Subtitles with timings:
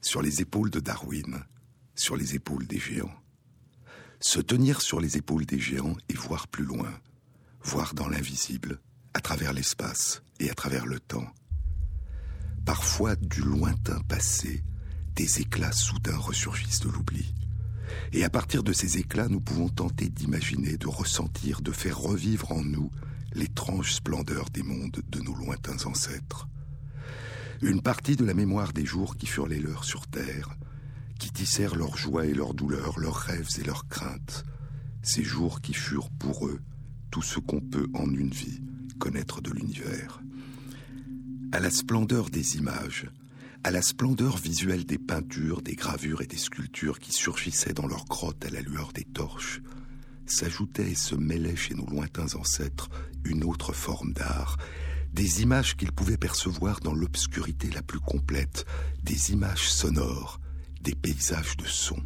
[0.00, 1.44] Sur les épaules de Darwin,
[1.94, 3.14] sur les épaules des géants.
[4.20, 6.92] Se tenir sur les épaules des géants et voir plus loin,
[7.62, 8.80] voir dans l'invisible,
[9.14, 11.28] à travers l'espace et à travers le temps.
[12.64, 14.62] Parfois, du lointain passé,
[15.14, 17.34] des éclats soudains ressurgissent de l'oubli.
[18.12, 22.52] Et à partir de ces éclats, nous pouvons tenter d'imaginer, de ressentir, de faire revivre
[22.52, 22.90] en nous
[23.32, 26.48] l'étrange splendeur des mondes de nos lointains ancêtres.
[27.60, 30.56] Une partie de la mémoire des jours qui furent les leurs sur Terre,
[31.18, 34.44] qui tissèrent leurs joies et leurs douleurs, leurs rêves et leurs craintes,
[35.02, 36.60] ces jours qui furent pour eux
[37.10, 38.60] tout ce qu'on peut en une vie
[39.00, 40.20] connaître de l'univers.
[41.50, 43.10] À la splendeur des images,
[43.64, 48.04] à la splendeur visuelle des peintures, des gravures et des sculptures qui surgissaient dans leurs
[48.04, 49.62] grottes à la lueur des torches,
[50.26, 52.88] s'ajoutait et se mêlait chez nos lointains ancêtres
[53.24, 54.58] une autre forme d'art,
[55.12, 58.64] des images qu'ils pouvaient percevoir dans l'obscurité la plus complète,
[59.02, 60.40] des images sonores,
[60.80, 62.00] des paysages de son.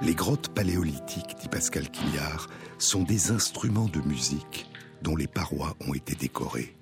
[0.00, 2.46] Les grottes paléolithiques, dit Pascal Quignard,
[2.78, 4.66] sont des instruments de musique
[5.02, 6.77] dont les parois ont été décorées.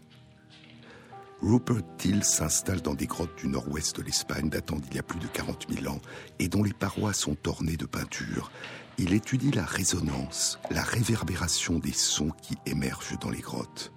[1.42, 5.18] Rupert Till s'installe dans des grottes du nord-ouest de l'Espagne datant d'il y a plus
[5.18, 6.00] de 40 000 ans
[6.38, 8.50] et dont les parois sont ornées de peintures.
[8.98, 13.92] Il étudie la résonance, la réverbération des sons qui émergent dans les grottes.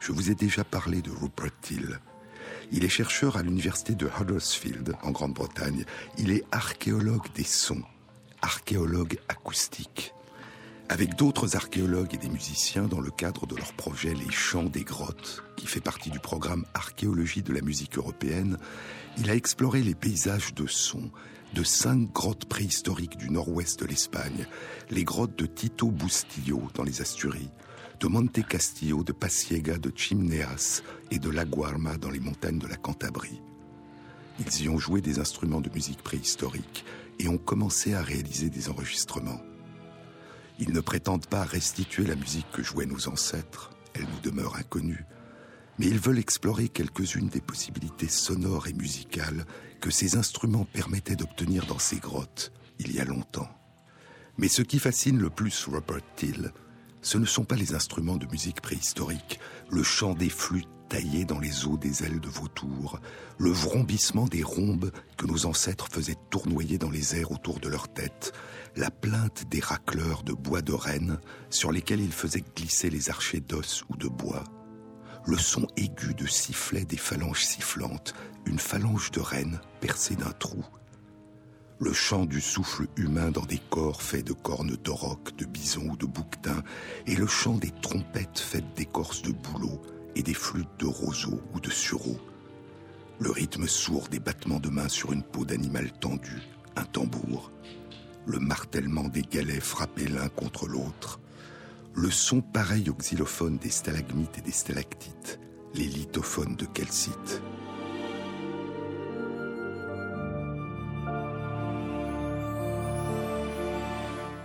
[0.00, 2.00] Je vous ai déjà parlé de Rupert Till.
[2.72, 5.84] Il est chercheur à l'université de Huddersfield, en Grande-Bretagne.
[6.18, 7.82] Il est archéologue des sons
[8.42, 10.12] archéologue acoustique,
[10.92, 14.84] avec d'autres archéologues et des musiciens dans le cadre de leur projet Les Chants des
[14.84, 18.58] Grottes, qui fait partie du programme Archéologie de la musique européenne,
[19.16, 21.10] il a exploré les paysages de son
[21.54, 24.46] de cinq grottes préhistoriques du nord-ouest de l'Espagne,
[24.90, 27.50] les grottes de Tito Bustillo dans les Asturies,
[27.98, 32.68] de Monte Castillo, de Pasiega, de Chimneas et de La Guarma dans les montagnes de
[32.68, 33.40] la Cantabrie.
[34.40, 36.84] Ils y ont joué des instruments de musique préhistorique
[37.18, 39.40] et ont commencé à réaliser des enregistrements.
[40.62, 45.04] Ils ne prétendent pas restituer la musique que jouaient nos ancêtres, elle nous demeure inconnue,
[45.76, 49.44] mais ils veulent explorer quelques-unes des possibilités sonores et musicales
[49.80, 53.48] que ces instruments permettaient d'obtenir dans ces grottes il y a longtemps.
[54.38, 56.52] Mais ce qui fascine le plus Robert Till,
[57.00, 61.40] ce ne sont pas les instruments de musique préhistorique, le chant des flûtes taillées dans
[61.40, 63.00] les os des ailes de vautour,
[63.38, 67.92] le vrombissement des rhombes que nos ancêtres faisaient tournoyer dans les airs autour de leur
[67.92, 68.32] tête,
[68.76, 71.18] la plainte des racleurs de bois de renne
[71.50, 74.44] sur lesquels ils faisaient glisser les archers d'os ou de bois,
[75.26, 78.14] le son aigu de sifflet des phalanges sifflantes,
[78.46, 80.64] une phalange de renne percée d'un trou,
[81.82, 85.96] le chant du souffle humain dans des corps faits de cornes d'auroch, de bison ou
[85.96, 86.62] de bouquetin,
[87.08, 89.82] et le chant des trompettes faites d'écorce de bouleau
[90.14, 92.18] et des flûtes de roseau ou de sureau.
[93.18, 96.42] Le rythme sourd des battements de mains sur une peau d'animal tendu,
[96.76, 97.50] un tambour.
[98.26, 101.20] Le martèlement des galets frappés l'un contre l'autre.
[101.94, 105.40] Le son pareil au xylophone des stalagmites et des stalactites,
[105.74, 107.42] les lithophones de calcite.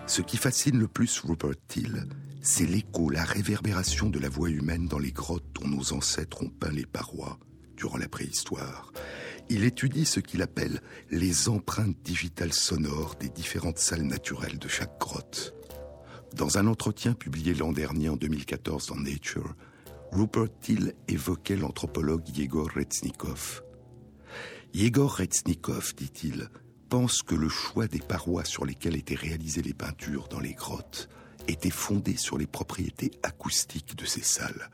[0.08, 2.08] Ce qui fascine le plus Rupert Till,
[2.42, 6.50] c'est l'écho, la réverbération de la voix humaine dans les grottes dont nos ancêtres ont
[6.50, 7.38] peint les parois
[7.76, 8.92] durant la préhistoire.
[9.50, 15.00] Il étudie ce qu'il appelle les empreintes digitales sonores des différentes salles naturelles de chaque
[15.00, 15.54] grotte.
[16.36, 19.56] Dans un entretien publié l'an dernier en 2014 dans Nature,
[20.12, 23.64] Rupert Till évoquait l'anthropologue Yegor Retsnikov.
[24.74, 26.50] Yegor Retsnikov, dit-il,
[26.90, 31.10] pense que le choix des parois sur lesquelles étaient réalisées les peintures dans les grottes
[31.48, 34.70] était fondé sur les propriétés acoustiques de ces salles.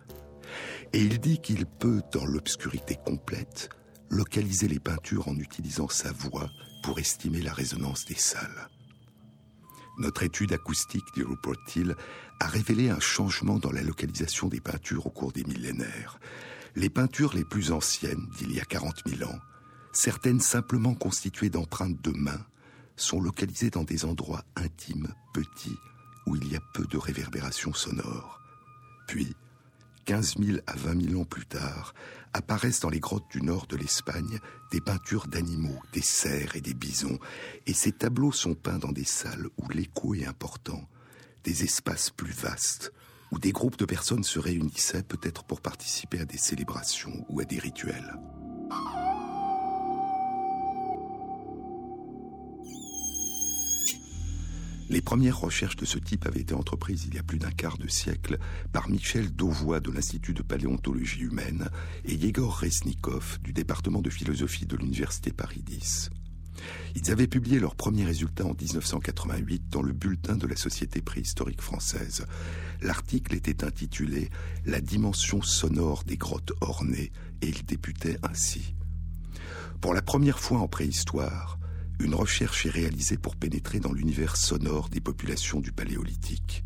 [0.93, 3.69] Et il dit qu'il peut, dans l'obscurité complète,
[4.13, 6.49] localiser les peintures en utilisant sa voix
[6.83, 8.69] pour estimer la résonance des salles.
[9.97, 11.95] Notre étude acoustique, dit Rupert Till,
[12.39, 16.19] a révélé un changement dans la localisation des peintures au cours des millénaires.
[16.75, 19.39] Les peintures les plus anciennes, d'il y a 40 000 ans,
[19.91, 22.45] certaines simplement constituées d'empreintes de mains,
[22.95, 25.77] sont localisées dans des endroits intimes, petits,
[26.25, 28.39] où il y a peu de réverbération sonore.
[29.07, 29.35] Puis,
[30.05, 31.93] 15 000 à 20 000 ans plus tard,
[32.33, 34.39] apparaissent dans les grottes du nord de l'Espagne
[34.71, 37.19] des peintures d'animaux, des cerfs et des bisons,
[37.67, 40.87] et ces tableaux sont peints dans des salles où l'écho est important,
[41.43, 42.91] des espaces plus vastes,
[43.31, 47.45] où des groupes de personnes se réunissaient peut-être pour participer à des célébrations ou à
[47.45, 48.15] des rituels.
[54.89, 57.77] Les premières recherches de ce type avaient été entreprises il y a plus d'un quart
[57.77, 58.37] de siècle
[58.71, 61.69] par Michel Dauvois de l'Institut de paléontologie humaine
[62.05, 66.09] et Yegor Resnikov du département de philosophie de l'Université Paris X.
[66.95, 71.61] Ils avaient publié leurs premiers résultats en 1988 dans le bulletin de la Société préhistorique
[71.61, 72.25] française.
[72.81, 74.29] L'article était intitulé
[74.65, 78.75] La dimension sonore des grottes ornées et il débutait ainsi.
[79.81, 81.57] Pour la première fois en préhistoire,
[82.03, 86.65] une recherche est réalisée pour pénétrer dans l'univers sonore des populations du Paléolithique.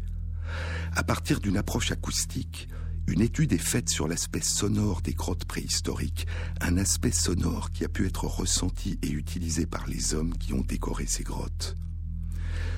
[0.95, 2.68] À partir d'une approche acoustique,
[3.06, 6.25] une étude est faite sur l'aspect sonore des grottes préhistoriques,
[6.60, 10.63] un aspect sonore qui a pu être ressenti et utilisé par les hommes qui ont
[10.63, 11.75] décoré ces grottes.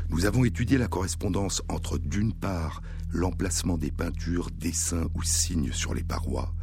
[0.10, 5.94] Nous avons étudié la correspondance entre d'une part l'emplacement des peintures, dessins ou signes sur
[5.94, 6.54] les parois,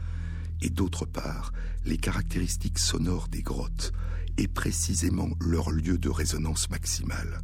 [0.61, 1.53] et d'autre part
[1.87, 3.93] les caractéristiques sonores des grottes,
[4.39, 7.41] et précisément leur lieu de résonance maximale.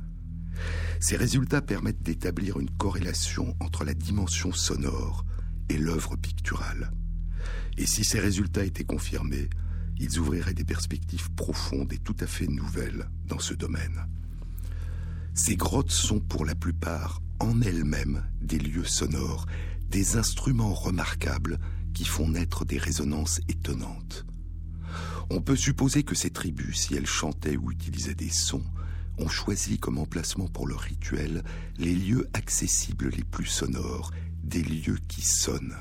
[1.00, 5.24] Ces résultats permettent d'établir une corrélation entre la dimension sonore
[5.68, 6.92] et l'œuvre picturale.
[7.76, 9.48] Et si ces résultats étaient confirmés,
[9.98, 14.06] ils ouvriraient des perspectives profondes et tout à fait nouvelles dans ce domaine.
[15.34, 19.46] Ces grottes sont pour la plupart en elles-mêmes des lieux sonores,
[19.88, 21.58] des instruments remarquables
[21.94, 24.26] qui font naître des résonances étonnantes.
[25.34, 28.66] On peut supposer que ces tribus, si elles chantaient ou utilisaient des sons,
[29.16, 31.42] ont choisi comme emplacement pour leur rituel
[31.78, 34.10] les lieux accessibles les plus sonores,
[34.42, 35.78] des lieux qui sonnent.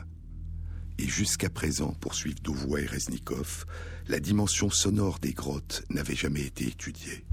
[1.00, 3.66] Et jusqu'à présent, poursuivent Douvois et Reznikov,
[4.08, 7.26] la dimension sonore des grottes n'avait jamais été étudiée.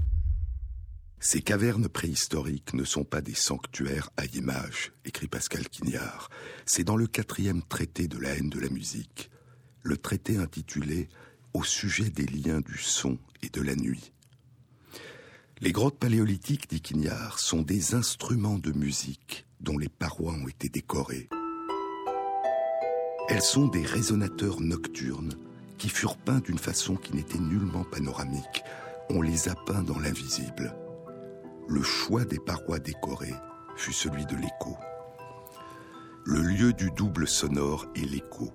[1.21, 6.29] Ces cavernes préhistoriques ne sont pas des sanctuaires à images, écrit Pascal Quignard.
[6.65, 9.31] C'est dans le quatrième traité de la haine de la musique,
[9.83, 11.07] le traité intitulé
[11.53, 14.13] Au sujet des liens du son et de la nuit.
[15.61, 20.69] Les grottes paléolithiques, dit Quignard, sont des instruments de musique dont les parois ont été
[20.69, 21.29] décorées.
[23.27, 25.33] Elles sont des résonateurs nocturnes
[25.77, 28.63] qui furent peints d'une façon qui n'était nullement panoramique.
[29.09, 30.75] On les a peints dans l'invisible
[31.69, 33.35] le choix des parois décorées
[33.75, 34.75] fut celui de l'écho.
[36.25, 38.51] Le lieu du double sonore est l'écho.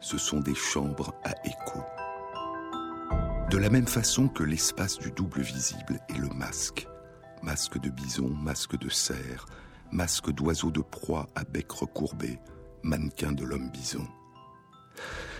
[0.00, 1.80] Ce sont des chambres à écho.
[3.50, 6.86] De la même façon que l'espace du double visible est le masque.
[7.42, 9.46] Masque de bison, masque de cerf,
[9.92, 12.38] masque d'oiseau de proie à bec recourbé,
[12.82, 14.06] mannequin de l'homme bison.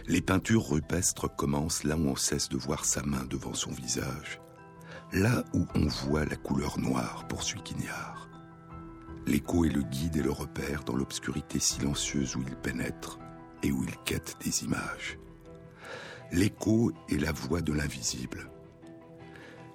[0.07, 4.41] Les peintures rupestres commencent là où on cesse de voir sa main devant son visage
[5.13, 8.29] là où on voit la couleur noire, poursuit Quignard.
[9.27, 13.19] L'écho est le guide et le repère dans l'obscurité silencieuse où il pénètre
[13.63, 15.19] et où il quête des images.
[16.31, 18.51] L'écho est la voix de l'invisible.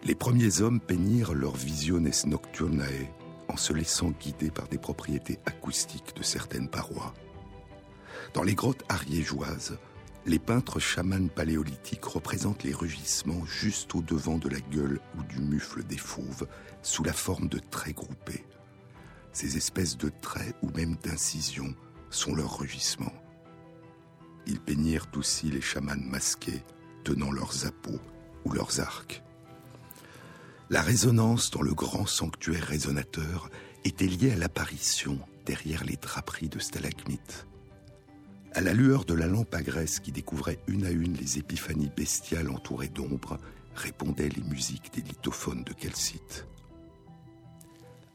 [0.04, 3.10] Les premiers hommes peignirent leur visiones nocturnae
[3.48, 7.14] en se laissant guider par des propriétés acoustiques de certaines parois.
[8.34, 9.78] Dans les grottes ariégeoises,
[10.26, 15.84] les peintres chamans paléolithiques représentent les rugissements juste au-devant de la gueule ou du mufle
[15.84, 16.48] des fauves,
[16.84, 18.46] sous la forme de traits groupés.
[19.32, 21.74] Ces espèces de traits ou même d'incisions
[22.12, 23.23] sont leurs rugissements.
[24.48, 26.64] Ils peignirent aussi les chamans masqués,
[27.04, 28.00] tenant leurs appeaux
[28.46, 29.24] ou leurs arcs.
[30.70, 33.50] La résonance dans le grand sanctuaire résonateur
[33.86, 37.46] était liée à l'apparition, derrière les draperies de stalagmites,
[38.54, 41.92] à la lueur de la lampe à graisse qui découvrait une à une les épiphanies
[41.96, 43.38] bestiales entourées d'ombre,
[43.76, 46.46] répondaient les musiques des lithophones de calcite.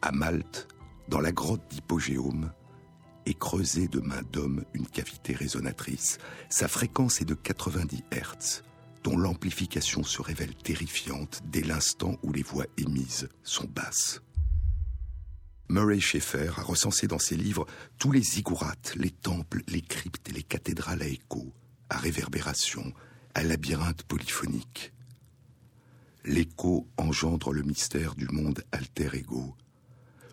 [0.00, 0.68] À Malte,
[1.08, 2.52] dans la grotte d'Hippogéum,
[3.28, 6.18] est creusée de main d'homme une cavité résonatrice.
[6.49, 8.62] Sa fréquence est de 90 Hz,
[9.04, 14.23] dont l'amplification se révèle terrifiante dès l'instant où les voix émises sont basses.
[15.68, 17.66] Murray Schaeffer a recensé dans ses livres
[17.99, 21.52] tous les ziggourats, les temples, les cryptes et les cathédrales à écho,
[21.90, 22.94] à réverbération,
[23.35, 24.94] à labyrinthe polyphonique.
[26.25, 29.54] L'écho engendre le mystère du monde alter ego.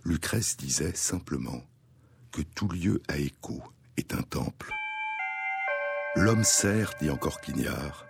[0.05, 1.61] Lucrèce disait simplement
[2.35, 3.63] que tout lieu à écho
[3.97, 4.71] est un temple.
[6.15, 8.05] L'homme serre, dit encore Quignard,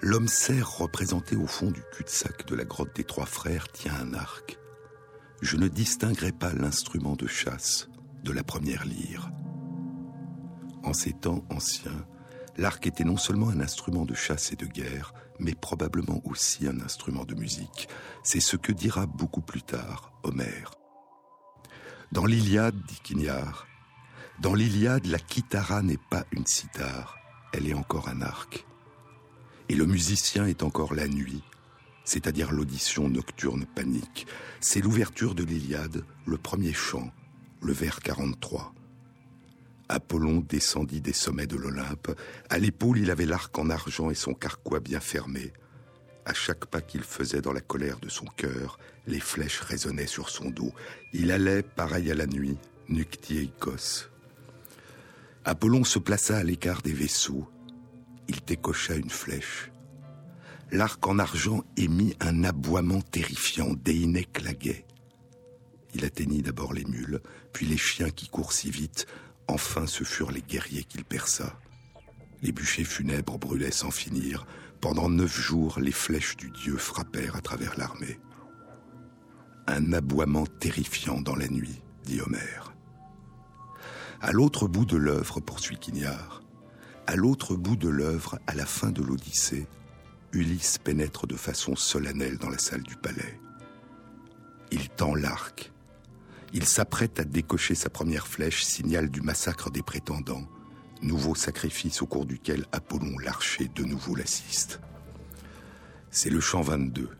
[0.00, 4.14] l'homme serre représenté au fond du cul-de-sac de la grotte des trois frères tient un
[4.14, 4.58] arc
[5.42, 7.88] je ne distinguerai pas l'instrument de chasse
[8.24, 9.30] de la première lyre.
[10.82, 12.06] En ces temps anciens,
[12.56, 16.80] l'arc était non seulement un instrument de chasse et de guerre, mais probablement aussi un
[16.80, 17.88] instrument de musique.
[18.22, 20.72] C'est ce que dira beaucoup plus tard Homère.
[22.12, 23.66] Dans l'Iliade, dit Quignard,
[24.38, 27.18] dans l'Iliade, la kitara n'est pas une cithare,
[27.52, 28.66] elle est encore un arc.
[29.68, 31.42] Et le musicien est encore la nuit,
[32.04, 34.26] c'est-à-dire l'audition nocturne panique.
[34.60, 37.10] C'est l'ouverture de l'Iliade, le premier chant,
[37.62, 38.72] le vers 43.
[39.88, 42.10] Apollon descendit des sommets de l'Olympe.
[42.50, 45.52] À l'épaule, il avait l'arc en argent et son carquois bien fermé.
[46.26, 50.28] À chaque pas qu'il faisait dans la colère de son cœur, les flèches résonnaient sur
[50.28, 50.74] son dos.
[51.14, 52.58] Il allait, pareil à la nuit,
[52.90, 54.10] Nuctiaikos.
[55.46, 57.48] Apollon se plaça à l'écart des vaisseaux.
[58.28, 59.70] Il décocha une flèche
[60.72, 64.84] l'arc en argent émit un aboiement terrifiant, Déiné claguait.
[65.94, 67.20] Il atteignit d'abord les mules,
[67.52, 69.06] puis les chiens qui courent si vite,
[69.48, 71.58] enfin ce furent les guerriers qu'il perça.
[72.42, 74.46] Les bûchers funèbres brûlaient sans finir.
[74.86, 78.20] Pendant neuf jours, les flèches du dieu frappèrent à travers l'armée.
[79.66, 82.72] Un aboiement terrifiant dans la nuit, dit Homère.
[84.20, 86.40] À l'autre bout de l'œuvre, poursuit Quignard,
[87.08, 89.66] à l'autre bout de l'œuvre, à la fin de l'Odyssée,
[90.30, 93.40] Ulysse pénètre de façon solennelle dans la salle du palais.
[94.70, 95.72] Il tend l'arc.
[96.52, 100.46] Il s'apprête à décocher sa première flèche, signal du massacre des prétendants,
[101.02, 104.80] nouveau sacrifice au cours duquel Apollon l'archer de nouveau l'assiste.
[106.10, 107.10] C'est le chant 22.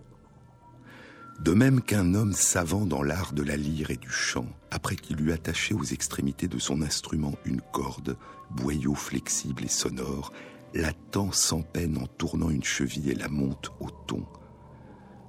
[1.40, 5.20] De même qu'un homme savant dans l'art de la lyre et du chant, après qu'il
[5.20, 8.16] eut attaché aux extrémités de son instrument une corde,
[8.50, 10.32] boyau flexible et sonore,
[10.72, 14.24] la tend sans peine en tournant une cheville et la monte au ton.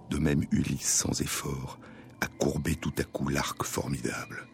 [0.09, 1.77] De même Ulysse, sans effort,
[2.21, 4.47] a courbé tout à coup l'arc formidable.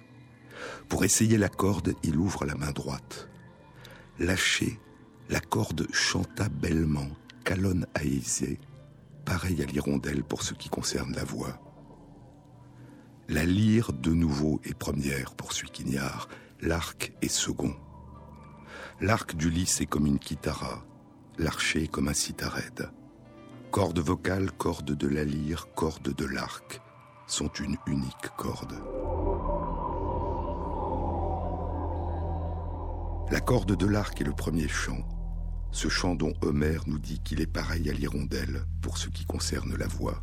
[0.90, 3.30] Pour essayer la corde, il ouvre la main droite.
[4.20, 4.80] Lâché,
[5.30, 7.10] la corde chanta bellement,
[7.44, 8.60] calonne aisée,
[9.26, 11.60] pareil à l'hirondelle pour ce qui concerne la voix.
[13.28, 16.28] La lyre de nouveau est première, poursuit Quignard,
[16.62, 17.76] l'arc est second.
[19.02, 20.86] L'arc du lys est comme une kitara,
[21.38, 22.92] l'archer comme un citared.
[23.72, 26.82] Corde vocale, corde de la lyre, corde de l'arc
[27.26, 28.76] sont une unique corde.
[33.34, 35.04] La corde de l'arc est le premier chant,
[35.72, 39.76] ce chant dont Homère nous dit qu'il est pareil à l'hirondelle pour ce qui concerne
[39.76, 40.22] la voix.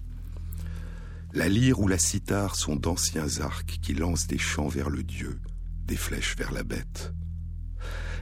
[1.32, 5.40] La lyre ou la cithare sont d'anciens arcs qui lancent des chants vers le dieu,
[5.86, 7.12] des flèches vers la bête.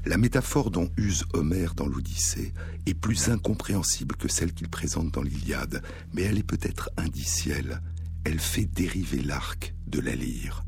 [0.06, 2.54] La métaphore dont use Homère dans l'Odyssée
[2.86, 5.82] est plus incompréhensible que celle qu'il présente dans l'Iliade,
[6.14, 7.82] mais elle est peut-être indicielle.
[8.24, 10.64] Elle fait dériver l'arc de la lyre.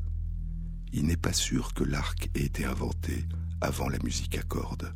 [0.93, 3.25] Il n'est pas sûr que l'arc ait été inventé
[3.61, 4.93] avant la musique à cordes.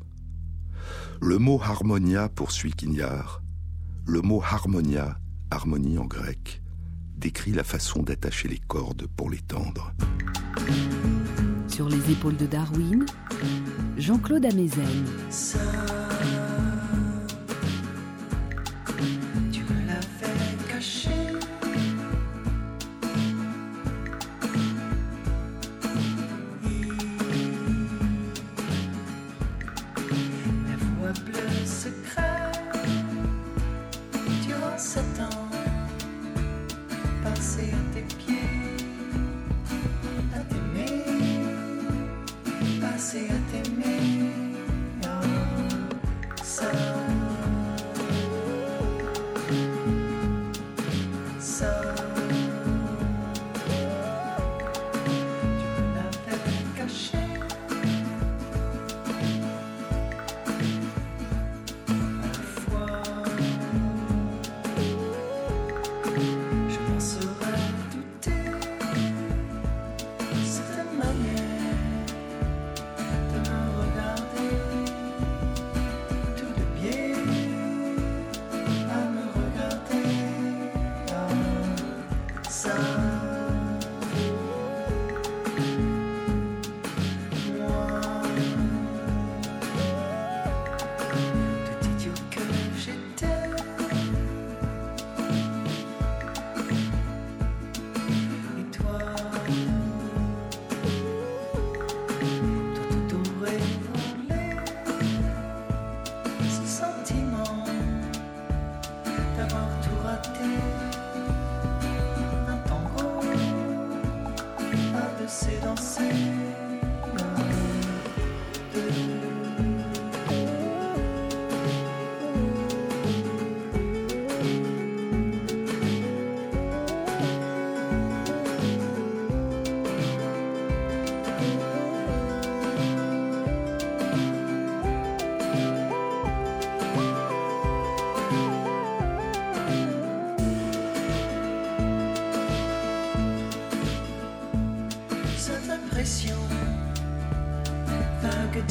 [1.21, 3.41] Le mot harmonia, poursuit Quignard,
[4.05, 5.17] le mot harmonia,
[5.49, 6.61] harmonie en grec,
[7.15, 9.93] décrit la façon d'attacher les cordes pour les tendre.
[11.67, 13.05] Sur les épaules de Darwin,
[13.97, 15.05] Jean-Claude Amezen.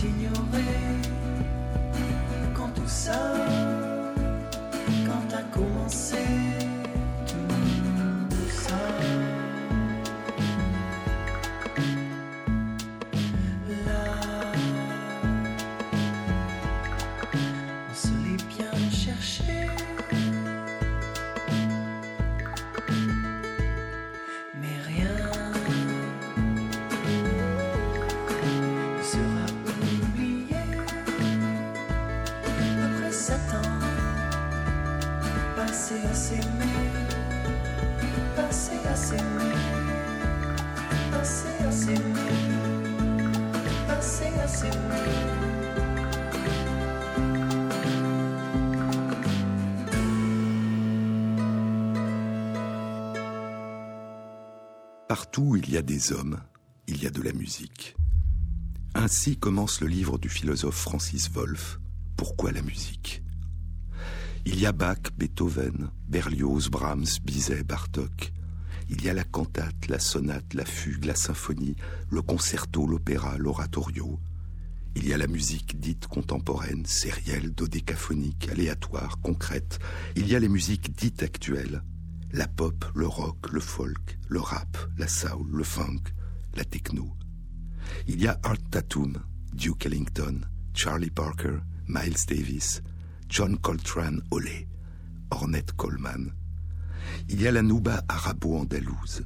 [0.04, 0.33] Vague
[55.74, 56.38] y a des hommes,
[56.86, 57.96] il y a de la musique.
[58.94, 61.80] Ainsi commence le livre du philosophe Francis Wolff,
[62.16, 63.24] Pourquoi la musique?
[64.44, 68.32] Il y a Bach, Beethoven, Berlioz, Brahms, Bizet, Bartok.
[68.88, 71.74] Il y a la cantate, la sonate, la fugue, la symphonie,
[72.08, 74.20] le concerto, l'opéra, l'oratorio.
[74.94, 79.80] Il y a la musique dite contemporaine, sérielle, dodécaphonique, aléatoire, concrète.
[80.14, 81.82] Il y a les musiques dites actuelles,
[82.34, 86.12] la pop, le rock, le folk, le rap, la soul, le funk,
[86.56, 87.16] la techno.
[88.08, 89.22] Il y a Art Tatum,
[89.52, 90.40] Duke Ellington,
[90.72, 92.82] Charlie Parker, Miles Davis,
[93.28, 94.66] John Coltrane Olé,
[95.30, 96.32] Ornette Coleman.
[97.28, 99.22] Il y a la nouba arabo-andalouse,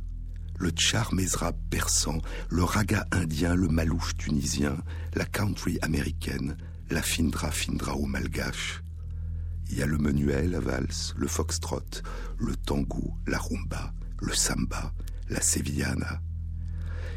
[0.58, 4.76] le char mezrab persan, le raga indien, le malouf tunisien,
[5.14, 6.58] la country américaine,
[6.90, 8.82] la findra findra ou malgache,
[9.70, 12.02] il y a le menuet, la valse, le foxtrot,
[12.38, 14.92] le tango, la rumba, le samba,
[15.28, 16.22] la sevillana.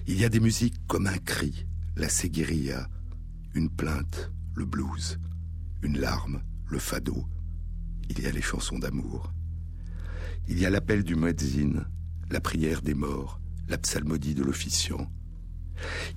[0.08, 2.90] Il y a des musiques comme un cri, la seguirilla,
[3.54, 5.20] une plainte, le blues,
[5.82, 7.26] une larme, le fado.
[8.10, 9.34] Il y a les chansons d'amour.
[10.48, 11.86] Il y a l'appel du muezzin,
[12.30, 15.10] la prière des morts, la psalmodie de l'officiant.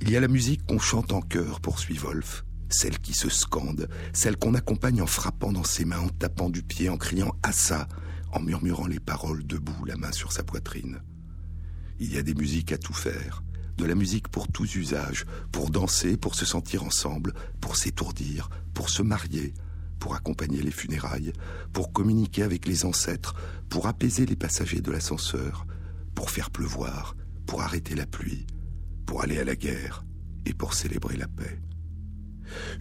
[0.00, 3.88] Il y a la musique qu'on chante en chœur, poursuit Wolf, celle qui se scande,
[4.12, 7.88] celle qu'on accompagne en frappant dans ses mains, en tapant du pied, en criant ça,
[8.32, 11.00] en murmurant les paroles debout, la main sur sa poitrine.
[11.98, 13.42] Il y a des musiques à tout faire,
[13.76, 18.88] de la musique pour tous usages, pour danser, pour se sentir ensemble, pour s'étourdir, pour
[18.90, 19.54] se marier,
[19.98, 21.32] pour accompagner les funérailles,
[21.72, 23.34] pour communiquer avec les ancêtres,
[23.68, 25.66] pour apaiser les passagers de l'ascenseur,
[26.14, 28.46] pour faire pleuvoir, pour arrêter la pluie,
[29.06, 30.04] pour aller à la guerre
[30.44, 31.60] et pour célébrer la paix.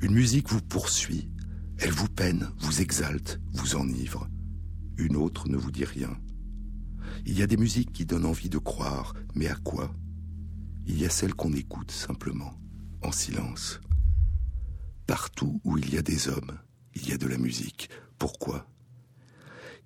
[0.02, 1.30] Une musique vous poursuit,
[1.78, 4.28] elle vous peine, vous exalte, vous enivre.
[4.98, 6.18] Une autre ne vous dit rien.
[7.26, 9.94] Il y a des musiques qui donnent envie de croire, mais à quoi?
[10.86, 12.54] Il y a celles qu'on écoute simplement,
[13.02, 13.80] en silence.
[15.08, 16.58] Partout où il y a des hommes,
[16.96, 17.90] il y a de la musique.
[18.18, 18.68] Pourquoi?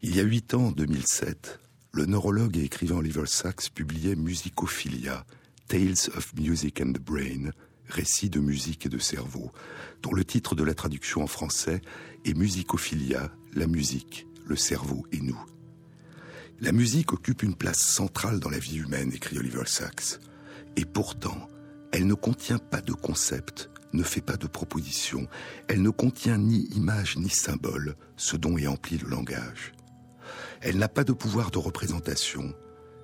[0.01, 1.59] Il y a huit ans, en 2007,
[1.93, 5.25] le neurologue et écrivain Oliver Sacks publiait Musicophilia,
[5.67, 7.51] Tales of Music and the Brain,
[7.87, 9.51] récit de musique et de cerveau,
[10.01, 11.81] dont le titre de la traduction en français
[12.25, 15.39] est Musicophilia, la musique, le cerveau et nous.
[16.59, 20.19] La musique occupe une place centrale dans la vie humaine, écrit Oliver Sacks,
[20.75, 21.47] et pourtant,
[21.91, 25.27] elle ne contient pas de concept, ne fait pas de proposition,
[25.67, 29.73] elle ne contient ni image ni symbole, ce dont est empli le langage.
[30.61, 32.53] Elle n'a pas de pouvoir de représentation,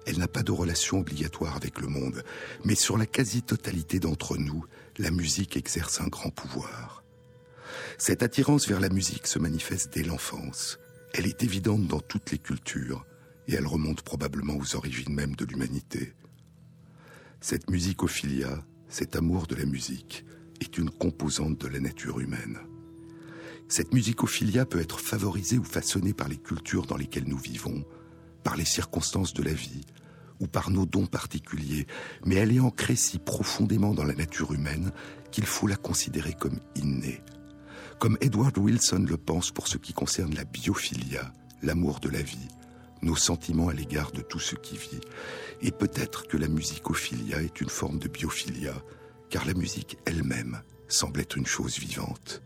[0.06, 2.24] elle n'a pas de relation obligatoire avec le monde,
[2.66, 4.66] mais sur la quasi-totalité d'entre nous,
[4.98, 7.04] la musique exerce un grand pouvoir.
[7.98, 10.80] Cette attirance vers la musique se manifeste dès l'enfance.
[11.13, 13.06] Elle est évidente dans toutes les cultures,
[13.48, 16.13] et elle remonte probablement aux origines même de l'humanité.
[17.42, 20.26] Cette musicophilia, cet amour de la musique,
[20.62, 22.60] est une composante de la nature humaine.
[23.68, 27.86] Cette musicophilia peut être favorisée ou façonnée par les cultures dans lesquelles nous vivons,
[28.43, 29.86] par les circonstances de la vie
[30.39, 31.88] ou par nos dons particuliers,
[32.25, 34.91] mais elle est ancrée si profondément dans la nature humaine
[35.32, 37.21] qu'il faut la considérer comme innée.
[37.99, 42.49] Comme Edward Wilson le pense pour ce qui concerne la biophilia, l'amour de la vie,
[43.03, 45.01] nos sentiments à l'égard de tout ce qui vit.
[45.62, 48.73] Et peut-être que la musicophilia est une forme de biophilia,
[49.29, 52.41] car la musique elle-même semble être une chose vivante.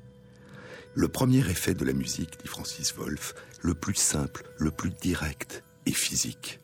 [0.94, 5.64] Le premier effet de la musique, dit Francis Wolff, le plus simple, le plus direct,
[5.92, 6.60] physique.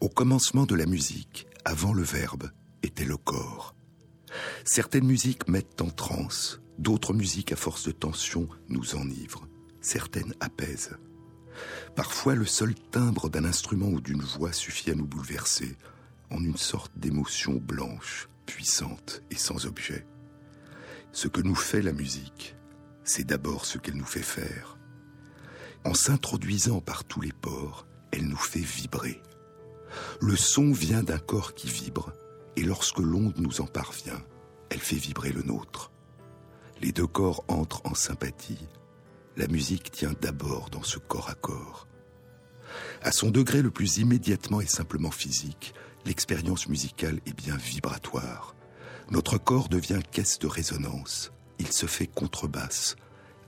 [0.00, 2.50] Au commencement de la musique, avant le verbe,
[2.82, 3.74] était le corps.
[4.64, 9.46] Certaines musiques mettent en transe, d'autres musiques à force de tension nous enivrent,
[9.80, 10.96] certaines apaisent.
[11.94, 15.76] Parfois le seul timbre d'un instrument ou d'une voix suffit à nous bouleverser,
[16.30, 20.06] en une sorte d'émotion blanche, puissante et sans objet.
[21.12, 22.56] Ce que nous fait la musique,
[23.04, 24.78] c'est d'abord ce qu'elle nous fait faire.
[25.84, 29.20] En s'introduisant par tous les pores, elle nous fait vibrer.
[30.20, 32.12] Le son vient d'un corps qui vibre,
[32.56, 34.22] et lorsque l'onde nous en parvient,
[34.70, 35.92] elle fait vibrer le nôtre.
[36.80, 38.66] Les deux corps entrent en sympathie.
[39.36, 41.86] La musique tient d'abord dans ce corps à corps.
[43.02, 45.74] À son degré le plus immédiatement et simplement physique,
[46.06, 48.54] l'expérience musicale est bien vibratoire.
[49.10, 51.32] Notre corps devient caisse de résonance.
[51.58, 52.96] Il se fait contrebasse,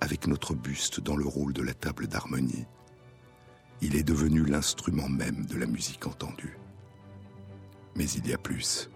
[0.01, 2.67] avec notre buste dans le rôle de la table d'harmonie.
[3.81, 6.59] Il est devenu l'instrument même de la musique entendue.
[7.97, 8.91] Mais il y a plus.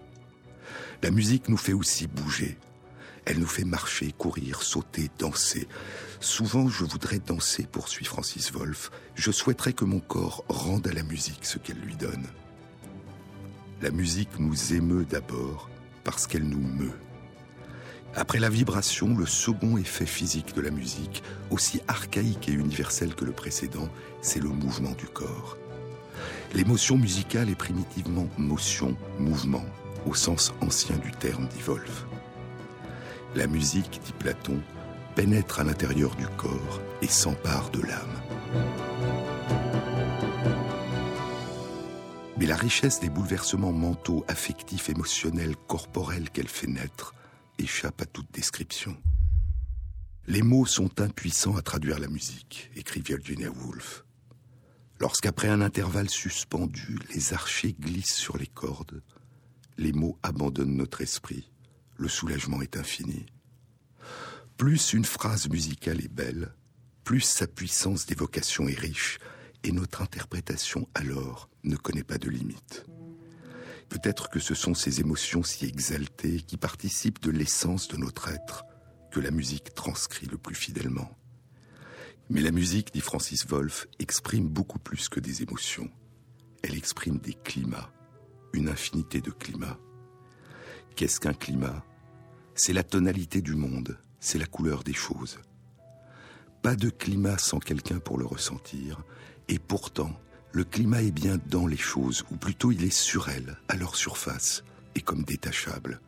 [1.01, 2.57] La musique nous fait aussi bouger.
[3.25, 5.67] Elle nous fait marcher, courir, sauter, danser.
[6.19, 8.91] Souvent, je voudrais danser, poursuit Francis Wolff.
[9.15, 12.27] Je souhaiterais que mon corps rende à la musique ce qu'elle lui donne.
[13.81, 15.69] La musique nous émeut d'abord
[16.03, 16.99] parce qu'elle nous meut.
[18.15, 23.25] Après la vibration, le second effet physique de la musique, aussi archaïque et universel que
[23.25, 23.89] le précédent,
[24.21, 25.57] c'est le mouvement du corps.
[26.53, 29.65] L'émotion musicale est primitivement motion, mouvement,
[30.05, 32.05] au sens ancien du terme, dit Wolf.
[33.35, 34.61] La musique, dit Platon,
[35.15, 38.21] pénètre à l'intérieur du corps et s'empare de l'âme.
[42.37, 47.15] Mais la richesse des bouleversements mentaux, affectifs, émotionnels, corporels qu'elle fait naître
[47.57, 48.97] échappe à toute description.
[50.27, 54.05] Les mots sont impuissants à traduire la musique, écrit Virginia Woolf.
[54.99, 59.01] Lorsqu'après un intervalle suspendu, les archers glissent sur les cordes,
[59.77, 61.51] les mots abandonnent notre esprit,
[61.97, 63.25] le soulagement est infini.
[64.55, 66.53] Plus une phrase musicale est belle,
[67.03, 69.17] plus sa puissance d'évocation est riche,
[69.63, 72.85] et notre interprétation alors ne connaît pas de limite.
[73.89, 78.65] Peut-être que ce sont ces émotions si exaltées qui participent de l'essence de notre être
[79.11, 81.09] que la musique transcrit le plus fidèlement.
[82.29, 85.89] Mais la musique, dit Francis Wolff, exprime beaucoup plus que des émotions.
[86.63, 87.91] Elle exprime des climats,
[88.53, 89.77] une infinité de climats.
[90.95, 91.83] Qu'est-ce qu'un climat?
[92.55, 95.39] C'est la tonalité du monde, c'est la couleur des choses.
[96.61, 99.03] Pas de climat sans quelqu'un pour le ressentir,
[99.49, 100.17] et pourtant,
[100.53, 103.95] le climat est bien dans les choses, ou plutôt il est sur elles, à leur
[103.95, 104.63] surface,
[104.93, 105.99] et comme détachable.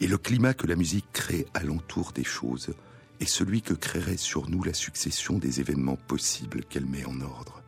[0.00, 2.74] Et le climat que la musique crée alentour des choses
[3.20, 7.62] est celui que créerait sur nous la succession des événements possibles qu'elle met en ordre.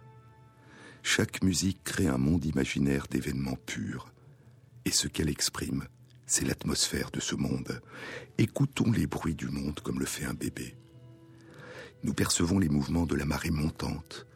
[1.02, 4.10] Chaque musique crée un monde imaginaire d'événements purs,
[4.86, 5.84] et ce qu'elle exprime,
[6.24, 7.82] c'est l'atmosphère de ce monde.
[8.38, 10.76] Écoutons les bruits du monde comme le fait un bébé.
[12.04, 14.27] Nous percevons les mouvements de la marée montante,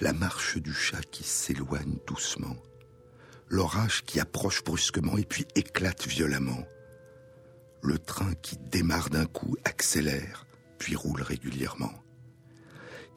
[0.00, 2.56] la marche du chat qui s'éloigne doucement,
[3.48, 6.66] l'orage qui approche brusquement et puis éclate violemment,
[7.82, 10.46] le train qui démarre d'un coup, accélère,
[10.78, 11.92] puis roule régulièrement.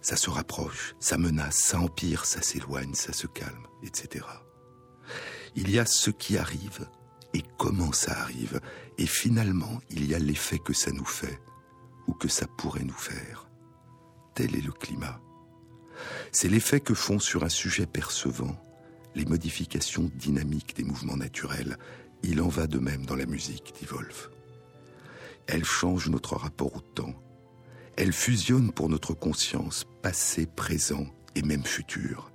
[0.02, 4.26] Ça se rapproche, ça menace, ça empire, ça s'éloigne, ça se calme, etc.
[5.56, 6.88] Il y a ce qui arrive
[7.34, 8.62] et comment ça arrive,
[8.98, 11.40] et finalement il y a l'effet que ça nous fait,
[12.08, 13.50] ou que ça pourrait nous faire.
[14.36, 15.20] Tel est le climat.
[16.32, 18.56] C'est l'effet que font sur un sujet percevant
[19.16, 21.78] les modifications dynamiques des mouvements naturels.
[22.24, 24.30] Il en va de même dans la musique, dit Wolf.
[25.48, 27.16] Elle change notre rapport au temps.
[27.98, 32.32] Elle fusionne pour notre conscience, passé, présent et même futur.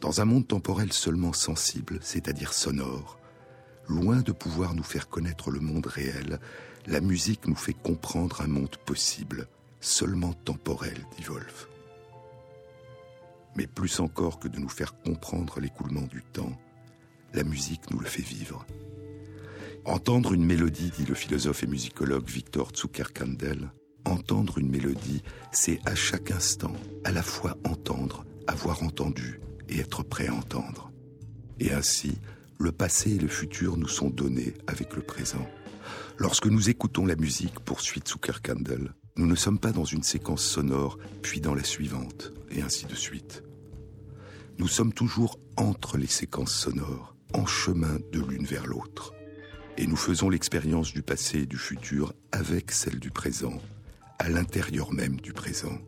[0.00, 3.18] Dans un monde temporel seulement sensible, c'est-à-dire sonore,
[3.88, 6.40] loin de pouvoir nous faire connaître le monde réel,
[6.86, 9.46] la musique nous fait comprendre un monde possible,
[9.80, 11.68] seulement temporel, dit Wolf
[13.56, 16.56] mais plus encore que de nous faire comprendre l'écoulement du temps,
[17.34, 18.66] la musique nous le fait vivre.
[19.84, 23.70] Entendre une mélodie, dit le philosophe et musicologue Victor Zuckerkandel,
[24.04, 26.72] entendre une mélodie, c'est à chaque instant
[27.04, 30.90] à la fois entendre, avoir entendu et être prêt à entendre.
[31.60, 32.18] Et ainsi,
[32.58, 35.46] le passé et le futur nous sont donnés avec le présent.
[36.18, 40.98] Lorsque nous écoutons la musique, poursuit Zuckerkandel, nous ne sommes pas dans une séquence sonore,
[41.22, 43.42] puis dans la suivante, et ainsi de suite.
[44.58, 49.14] Nous sommes toujours entre les séquences sonores, en chemin de l'une vers l'autre.
[49.78, 53.60] Et nous faisons l'expérience du passé et du futur avec celle du présent,
[54.18, 55.78] à l'intérieur même du présent.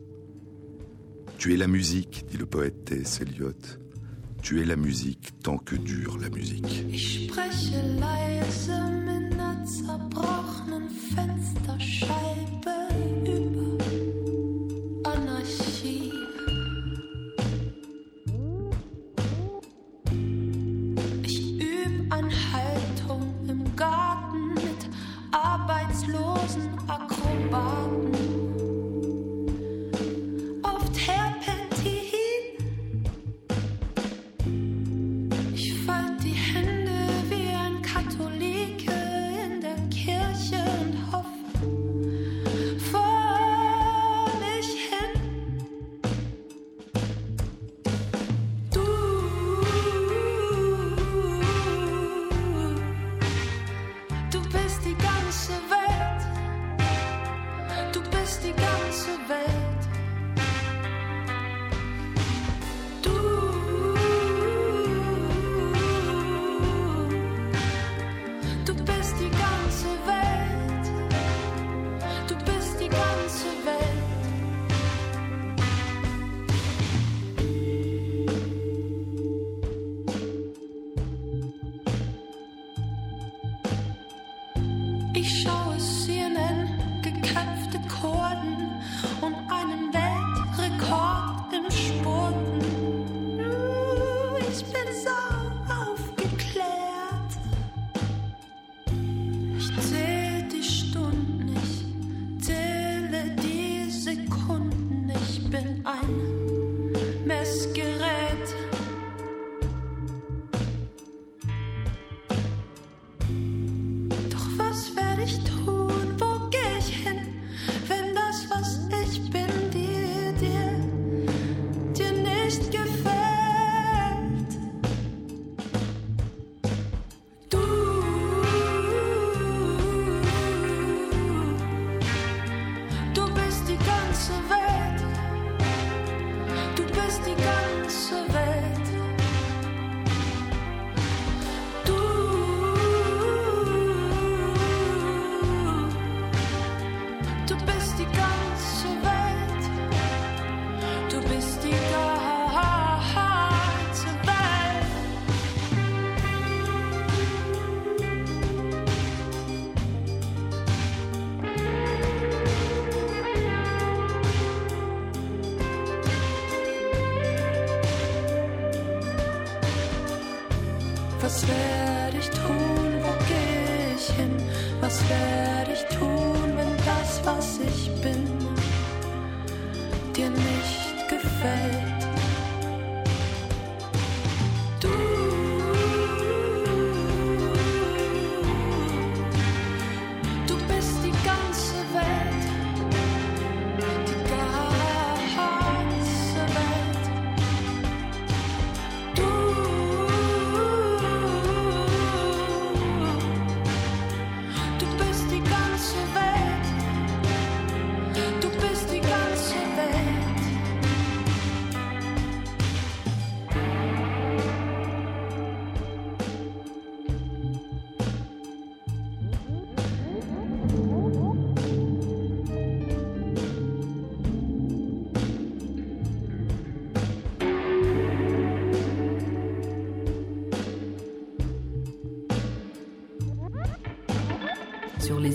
[1.37, 3.21] Tu es la musique, dit le poète T.S.
[3.21, 3.78] Eliot.
[4.41, 6.85] Tu es la musique tant que dure la musique.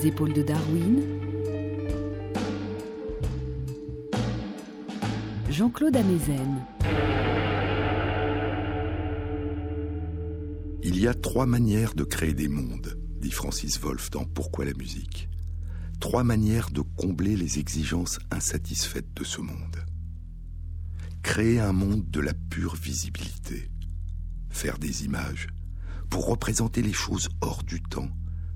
[0.04, 1.00] De Darwin,
[5.48, 6.62] Jean-Claude Amezen.
[10.82, 14.74] Il y a trois manières de créer des mondes, dit Francis Wolff dans Pourquoi la
[14.74, 15.30] musique.
[16.00, 19.86] Trois manières de combler les exigences insatisfaites de ce monde.
[21.22, 23.70] Créer un monde de la pure visibilité,
[24.50, 25.46] faire des images,
[26.10, 28.10] pour représenter les choses hors du temps,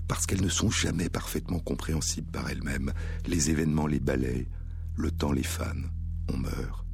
[0.08, 2.92] parce qu'elles ne sont jamais parfaitement compréhensibles par elles-mêmes.
[3.26, 4.48] Les événements les balayent,
[4.96, 5.90] le temps les fane,
[6.32, 6.86] on meurt.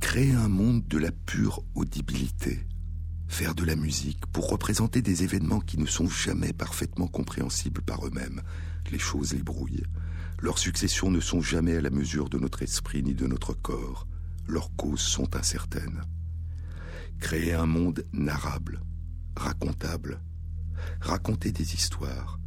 [0.00, 2.66] Créer un monde de la pure audibilité,
[3.28, 8.06] faire de la musique pour représenter des événements qui ne sont jamais parfaitement compréhensibles par
[8.06, 8.42] eux-mêmes.
[8.90, 9.86] Les choses les brouillent.
[10.40, 14.06] Leurs successions ne sont jamais à la mesure de notre esprit ni de notre corps.
[14.46, 16.02] Leurs causes sont incertaines.
[17.20, 18.82] Créer un monde narrable,
[19.36, 20.20] racontable,
[21.00, 22.38] raconter des histoires,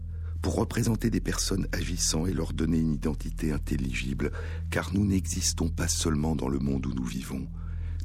[0.42, 4.32] pour représenter des personnes agissant et leur donner une identité intelligible,
[4.70, 7.48] car nous n'existons pas seulement dans le monde où nous vivons,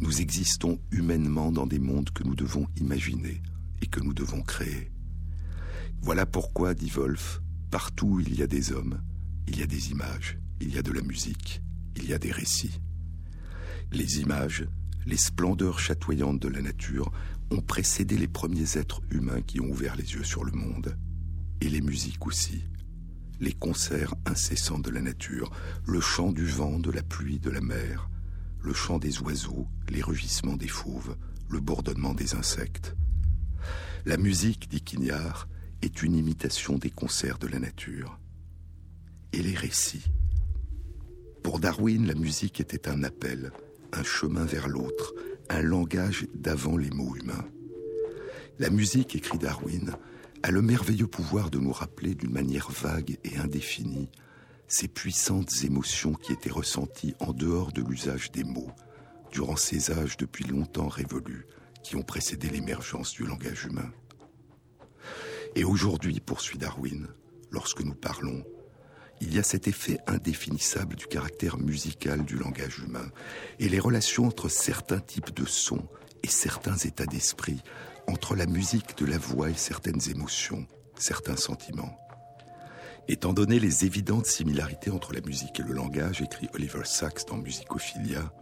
[0.01, 3.41] nous existons humainement dans des mondes que nous devons imaginer
[3.83, 4.91] et que nous devons créer.
[6.01, 9.01] Voilà pourquoi, dit Wolf, partout où il y a des hommes,
[9.47, 11.63] il y a des images, il y a de la musique,
[11.97, 12.81] il y a des récits.
[13.93, 14.67] Les images,
[15.07, 17.13] les splendeurs chatoyantes de la nature
[17.53, 20.97] ont précédé les premiers êtres humains qui ont ouvert les yeux sur le monde.
[21.61, 22.65] Et les musiques aussi.
[23.41, 25.51] Les concerts incessants de la nature,
[25.87, 28.09] le chant du vent, de la pluie, de la mer,
[28.63, 31.17] le chant des oiseaux, les rugissements des fauves,
[31.49, 32.95] le bourdonnement des insectes.
[34.07, 35.49] La musique, dit Quignard,
[35.83, 38.19] est une imitation des concerts de la nature.
[39.33, 40.11] Et les récits.
[41.43, 43.53] Pour Darwin, la musique était un appel,
[43.93, 45.13] un chemin vers l'autre,
[45.49, 47.45] un langage d'avant les mots humains.
[48.59, 49.97] La musique, écrit Darwin,
[50.43, 54.09] a le merveilleux pouvoir de nous rappeler d'une manière vague et indéfinie
[54.69, 58.71] ces puissantes émotions qui étaient ressenties en dehors de l'usage des mots,
[59.31, 61.47] durant ces âges depuis longtemps révolus
[61.83, 63.91] qui ont précédé l'émergence du langage humain.
[65.55, 67.09] Et aujourd'hui, poursuit Darwin,
[67.51, 68.45] lorsque nous parlons,
[69.23, 73.09] il y a cet effet indéfinissable du caractère musical du langage humain
[73.61, 75.87] et les relations entre certains types de sons
[76.25, 77.63] et certains états d'esprit,
[78.09, 81.97] entre la musique de la voix et certaines émotions, certains sentiments.
[83.07, 87.37] Étant donné les évidentes similarités entre la musique et le langage, écrit Oliver Sacks dans
[87.37, 88.33] Musicophilia,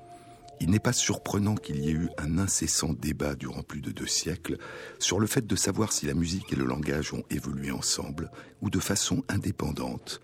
[0.60, 4.06] il n'est pas surprenant qu'il y ait eu un incessant débat durant plus de deux
[4.06, 4.56] siècles
[4.98, 8.30] sur le fait de savoir si la musique et le langage ont évolué ensemble
[8.62, 10.20] ou de façon indépendante,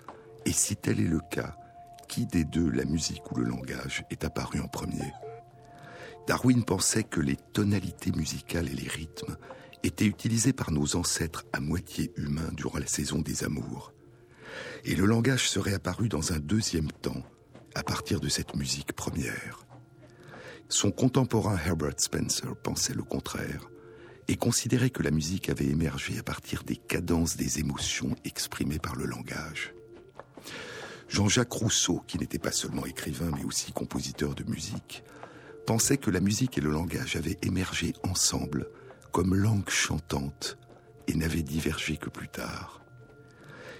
[0.46, 1.56] et si tel est le cas,
[2.08, 5.12] qui des deux, la musique ou le langage, est apparu en premier?
[6.28, 9.36] Darwin pensait que les tonalités musicales et les rythmes
[9.82, 13.92] étaient utilisés par nos ancêtres à moitié humains durant la saison des amours.
[14.84, 17.22] Et le langage serait apparu dans un deuxième temps,
[17.74, 19.66] à partir de cette musique première.
[20.68, 23.68] Son contemporain Herbert Spencer pensait le contraire
[24.28, 28.96] et considérait que la musique avait émergé à partir des cadences des émotions exprimées par
[28.96, 29.75] le langage.
[31.08, 35.04] Jean-Jacques Rousseau, qui n'était pas seulement écrivain mais aussi compositeur de musique,
[35.66, 38.68] pensait que la musique et le langage avaient émergé ensemble
[39.12, 40.58] comme langue chantante
[41.08, 42.82] et n'avaient divergé que plus tard.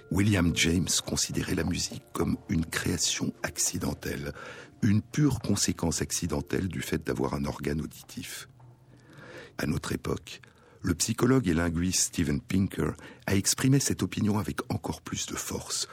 [0.09, 4.31] William James considérait la musique comme une création accidentelle,
[4.81, 8.47] une pure conséquence accidentelle du fait d'avoir un organe auditif.
[9.57, 10.41] À notre époque,
[10.81, 12.91] le psychologue et linguiste Steven Pinker
[13.25, 15.87] a exprimé cette opinion avec encore plus de force.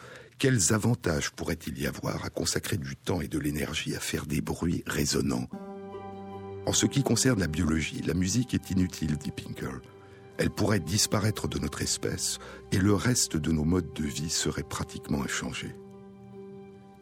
[0.45, 4.43] Quels avantages pourrait-il y avoir à consacrer du temps et de l'énergie à faire des
[4.43, 5.49] bruits résonnants?
[6.67, 9.81] En ce qui concerne la biologie, la musique est inutile, dit Pinker.
[10.37, 12.41] Elle pourrait disparaître de notre espèce
[12.73, 15.75] et le reste de nos modes de vie serait pratiquement inchangé.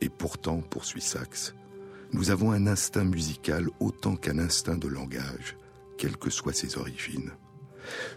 [0.01, 1.53] Et pourtant, poursuit Sachs,
[2.13, 5.57] nous avons un instinct musical autant qu'un instinct de langage,
[5.99, 7.33] quelles que soient ses origines.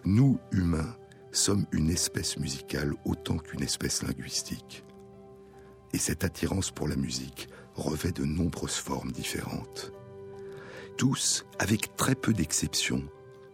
[0.03, 0.95] Nous, humains,
[1.31, 4.84] sommes une espèce musicale autant qu'une espèce linguistique.
[5.95, 9.93] Et cette attirance pour la musique revêt de nombreuses formes différentes.
[10.97, 13.01] Tous, avec très peu d'exceptions,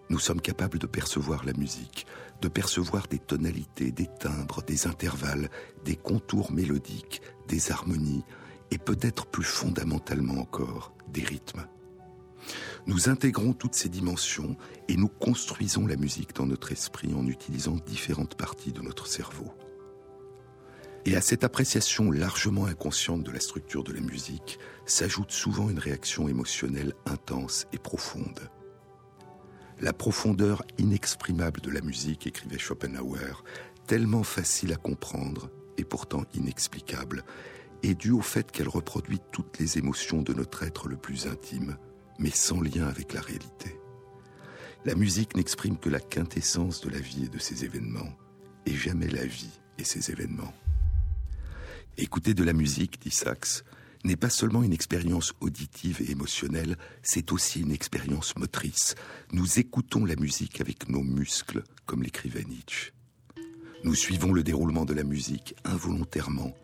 [0.10, 2.08] nous sommes capables de percevoir la musique,
[2.41, 5.51] de percevoir des tonalités, des timbres, des intervalles,
[5.86, 8.23] des contours mélodiques, des harmonies,
[8.71, 11.67] et peut-être plus fondamentalement encore, des rythmes.
[12.88, 17.77] Nous intégrons toutes ces dimensions et nous construisons la musique dans notre esprit en utilisant
[17.86, 19.54] différentes parties de notre cerveau.
[21.06, 25.80] Et à cette appréciation largement inconsciente de la structure de la musique s'ajoute souvent une
[25.80, 28.50] réaction émotionnelle intense et profonde.
[29.80, 33.44] La profondeur inexprimable de la musique, écrivait Schopenhauer,
[33.88, 37.24] tellement facile à comprendre et pourtant inexplicable,
[37.82, 41.78] est due au fait qu'elle reproduit toutes les émotions de notre être le plus intime,
[42.20, 43.80] mais sans lien avec la réalité.
[44.86, 48.14] La musique n'exprime que la quintessence de la vie et de ses événements,
[48.68, 50.54] et jamais la vie et ses événements.
[52.02, 53.63] Écouter de la musique, dit Sachs,
[54.06, 58.96] n'est pas seulement une expérience auditive et émotionnelle, c'est aussi une expérience motrice.
[59.34, 62.94] Nous écoutons la musique avec nos muscles, comme l'écrivait Nietzsche.
[63.84, 66.56] Nous suivons le déroulement de la musique involontairement,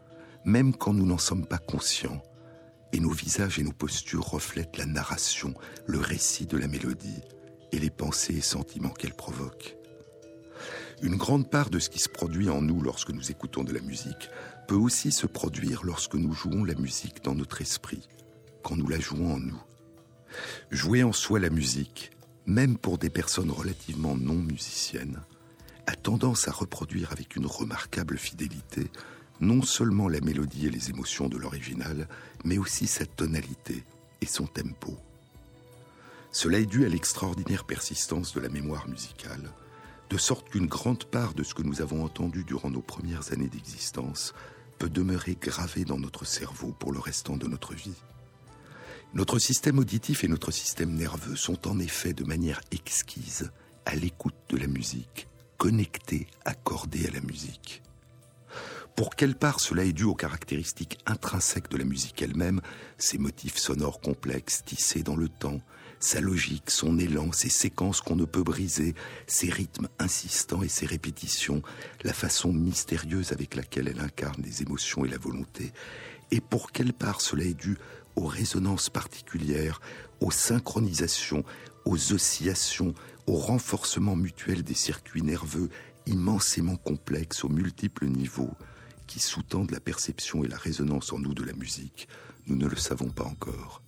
[0.43, 2.23] même quand nous n'en sommes pas conscients,
[2.91, 5.53] et nos visages et nos postures reflètent la narration,
[5.85, 7.21] le récit de la mélodie
[7.71, 9.77] et les pensées et sentiments qu'elle provoque.
[11.03, 13.81] Une grande part de ce qui se produit en nous lorsque nous écoutons de la
[13.81, 14.31] musique
[14.67, 18.07] peut aussi se produire lorsque nous jouons la musique dans notre esprit,
[18.63, 19.61] quand nous la jouons en nous.
[20.71, 22.11] Jouer en soi la musique,
[22.45, 25.21] même pour des personnes relativement non musiciennes,
[25.87, 28.91] a tendance à reproduire avec une remarquable fidélité
[29.39, 32.07] non seulement la mélodie et les émotions de l'original,
[32.43, 33.83] mais aussi sa tonalité
[34.21, 34.97] et son tempo.
[36.31, 39.51] Cela est dû à l'extraordinaire persistance de la mémoire musicale,
[40.09, 43.47] de sorte qu'une grande part de ce que nous avons entendu durant nos premières années
[43.47, 44.33] d'existence
[44.77, 47.95] peut demeurer gravé dans notre cerveau pour le restant de notre vie.
[49.13, 53.51] Notre système auditif et notre système nerveux sont en effet de manière exquise
[53.85, 57.81] à l'écoute de la musique, connectés, accordés à la musique.
[58.95, 62.61] Pour quelle part cela est dû aux caractéristiques intrinsèques de la musique elle-même,
[62.97, 65.61] ses motifs sonores complexes tissés dans le temps,
[65.99, 68.95] sa logique, son élan, ses séquences qu'on ne peut briser,
[69.25, 71.61] ses rythmes insistants et ses répétitions,
[72.03, 75.73] la façon mystérieuse avec laquelle elle incarne les émotions et la volonté,
[76.31, 77.77] et pour quelle part cela est dû
[78.15, 79.79] aux résonances particulières,
[80.19, 81.43] aux synchronisations,
[81.85, 82.93] aux oscillations,
[83.27, 85.69] au renforcement mutuel des circuits nerveux
[86.05, 88.53] immensément complexes aux multiples niveaux
[89.05, 92.07] qui sous-tendent la perception et la résonance en nous de la musique,
[92.47, 93.81] nous ne le savons pas encore.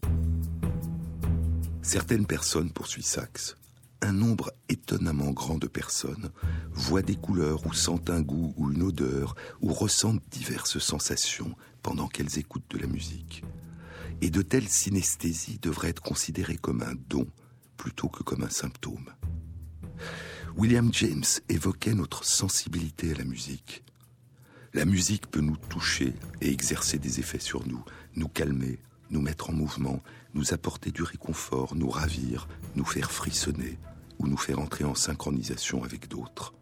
[1.90, 3.56] Certaines personnes, poursuit Sachs,
[4.02, 6.30] un nombre étonnamment grand de personnes,
[6.72, 12.08] voient des couleurs ou sentent un goût ou une odeur ou ressentent diverses sensations pendant
[12.08, 13.44] qu'elles écoutent de la musique.
[14.22, 17.26] Et de telles synesthésies devraient être considérées comme un don
[17.76, 19.10] plutôt que comme un symptôme.
[20.58, 23.84] William James évoquait notre sensibilité à la musique.
[24.76, 27.84] La musique peut nous toucher et exercer des effets sur nous,
[28.16, 28.78] nous calmer,
[29.10, 30.04] nous mettre en mouvement,
[30.34, 33.78] nous apporter du réconfort, nous ravir, nous faire frissonner
[34.20, 36.54] ou nous faire entrer en synchronisation avec d'autres.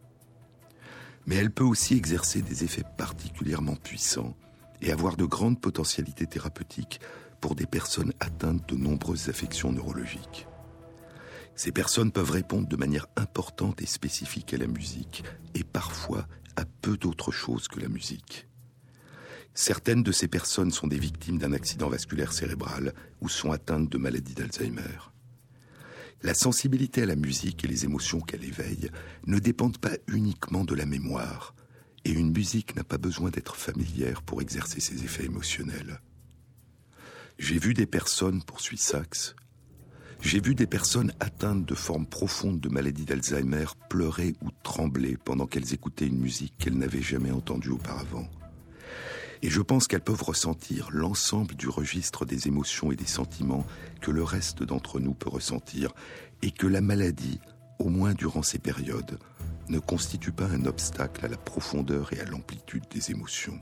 [1.25, 4.35] Mais elle peut aussi exercer des effets particulièrement puissants
[4.81, 7.01] et avoir de grandes potentialités thérapeutiques
[7.41, 10.47] pour des personnes atteintes de nombreuses affections neurologiques.
[11.55, 15.23] Ces personnes peuvent répondre de manière importante et spécifique à la musique
[15.55, 18.46] et parfois à peu d'autre chose que la musique.
[19.59, 23.97] Certaines de ces personnes sont des victimes d'un accident vasculaire cérébral ou sont atteintes de
[23.97, 24.99] maladies d'Alzheimer.
[26.21, 28.91] La sensibilité à la musique et les émotions qu'elle éveille
[29.25, 31.55] ne dépendent pas uniquement de la mémoire,
[32.05, 36.01] et une musique n'a pas besoin d'être familière pour exercer ses effets émotionnels.
[37.39, 39.33] J'ai vu des personnes, poursuit Sachs,
[40.21, 45.47] j'ai vu des personnes atteintes de formes profondes de maladie d'Alzheimer pleurer ou trembler pendant
[45.47, 48.29] qu'elles écoutaient une musique qu'elles n'avaient jamais entendue auparavant.
[49.41, 53.65] Et je pense qu'elles peuvent ressentir l'ensemble du registre des émotions et des sentiments
[54.01, 55.93] que le reste d'entre nous peut ressentir,
[56.41, 57.39] et que la maladie,
[57.79, 59.19] au moins durant ces périodes,
[59.69, 63.59] ne constitue pas un obstacle à la profondeur et à l'amplitude des émotions.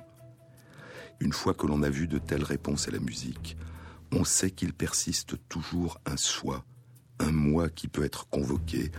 [1.20, 3.58] Une fois que l'on a vu de telles réponses à la musique,
[4.12, 6.66] on sait qu'il persiste toujours un soi,
[7.20, 8.92] un moi qui peut être convoqué,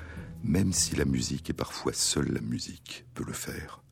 [0.42, 3.82] même si la musique et parfois seule la musique peut le faire.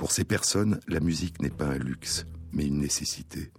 [0.00, 3.52] Pour ces personnes, la musique n'est pas un luxe, mais une nécessité.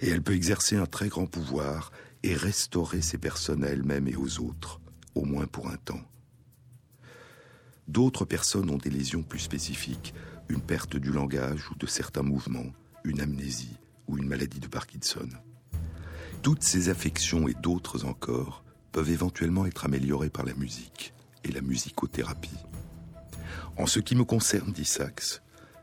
[0.00, 1.92] Et elle peut exercer un très grand pouvoir
[2.24, 4.80] et restaurer ces personnes à elles-mêmes et aux autres,
[5.14, 6.02] au moins pour un temps.
[7.86, 10.14] D'autres personnes ont des lésions plus spécifiques,
[10.48, 12.72] une perte du langage ou de certains mouvements,
[13.04, 15.28] une amnésie ou une maladie de Parkinson.
[16.42, 21.60] Toutes ces affections et d'autres encore peuvent éventuellement être améliorées par la musique et la
[21.60, 22.50] musicothérapie.
[23.76, 25.40] En ce qui me concerne, dit Sachs,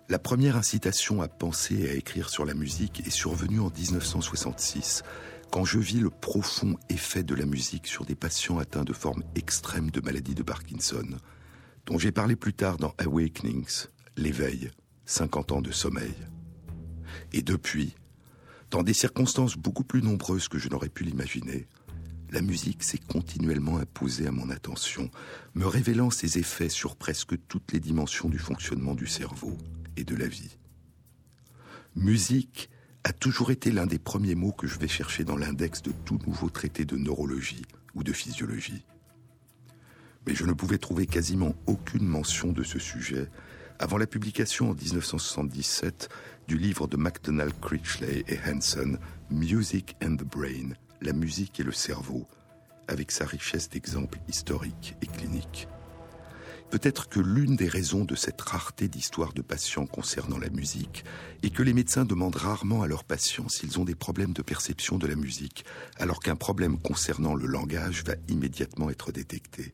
[0.10, 5.04] la première incitation à penser et à écrire sur la musique est survenue en 1966,
[5.52, 9.24] quand je vis le profond effet de la musique sur des patients atteints de formes
[9.36, 11.06] extrêmes de maladie de Parkinson,
[11.86, 13.86] dont j'ai parlé plus tard dans Awakenings,
[14.18, 14.72] l'éveil,
[15.06, 16.16] 50 ans de sommeil.
[17.32, 17.94] Et depuis,
[18.72, 21.68] dans des circonstances beaucoup plus nombreuses que je n'aurais pu l'imaginer,
[22.32, 25.12] la musique s'est continuellement imposée à mon attention,
[25.54, 29.56] me révélant ses effets sur presque toutes les dimensions du fonctionnement du cerveau
[30.04, 30.58] de la vie.
[31.96, 32.70] Musique
[33.04, 36.20] a toujours été l'un des premiers mots que je vais chercher dans l'index de tout
[36.28, 38.86] nouveau traité de neurologie ou de physiologie.
[40.28, 43.30] Mais je ne pouvais trouver quasiment aucune mention de ce sujet
[43.80, 46.10] avant la publication en 1977
[46.48, 48.98] du livre de MacDonald Critchley et Hanson,
[49.32, 52.28] Music and the Brain, la musique et le cerveau,
[52.88, 55.68] avec sa richesse d'exemples historiques et cliniques.
[56.72, 61.04] Peut-être que l'une des raisons de cette rareté d'histoires de patients concernant la musique
[61.42, 65.00] est que les médecins demandent rarement à leurs patients s'ils ont des problèmes de perception
[65.00, 65.66] de la musique,
[65.98, 69.74] alors qu'un problème concernant le langage va immédiatement être détecté.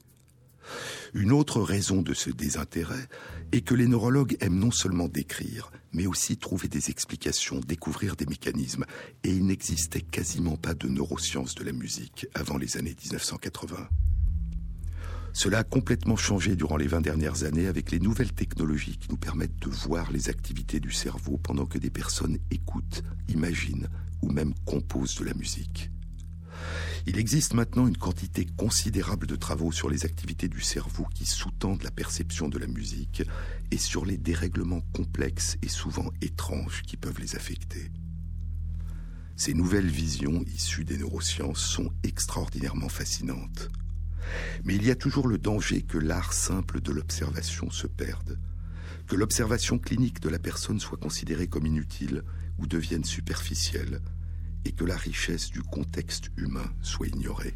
[1.14, 3.10] Une autre raison de ce désintérêt
[3.52, 8.26] est que les neurologues aiment non seulement décrire, mais aussi trouver des explications, découvrir des
[8.26, 8.86] mécanismes,
[9.24, 13.90] et il n'existait quasiment pas de neurosciences de la musique avant les années 1980.
[15.36, 19.18] Cela a complètement changé durant les 20 dernières années avec les nouvelles technologies qui nous
[19.18, 23.90] permettent de voir les activités du cerveau pendant que des personnes écoutent, imaginent
[24.22, 25.92] ou même composent de la musique.
[27.06, 31.84] Il existe maintenant une quantité considérable de travaux sur les activités du cerveau qui sous-tendent
[31.84, 33.22] la perception de la musique
[33.72, 37.92] et sur les dérèglements complexes et souvent étranges qui peuvent les affecter.
[39.36, 43.70] Ces nouvelles visions issues des neurosciences sont extraordinairement fascinantes.
[44.64, 48.40] Mais il y a toujours le danger que l'art simple de l'observation se perde,
[49.08, 52.24] que l'observation clinique de la personne soit considérée comme inutile
[52.58, 54.02] ou devienne superficielle,
[54.66, 57.56] et que la richesse du contexte humain soit ignorée.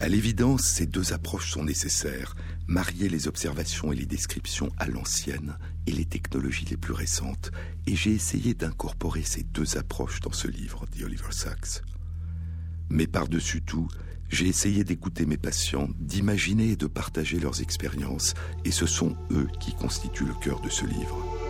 [0.00, 2.36] À l'évidence, ces deux approches sont nécessaires,
[2.68, 7.50] marier les observations et les descriptions à l'ancienne et les technologies les plus récentes,
[7.86, 11.82] et j'ai essayé d'incorporer ces deux approches dans ce livre, dit Oliver Sacks.
[12.90, 13.88] Mais par-dessus tout,
[14.28, 19.48] j'ai essayé d'écouter mes patients, d'imaginer et de partager leurs expériences, et ce sont eux
[19.60, 21.47] qui constituent le cœur de ce livre.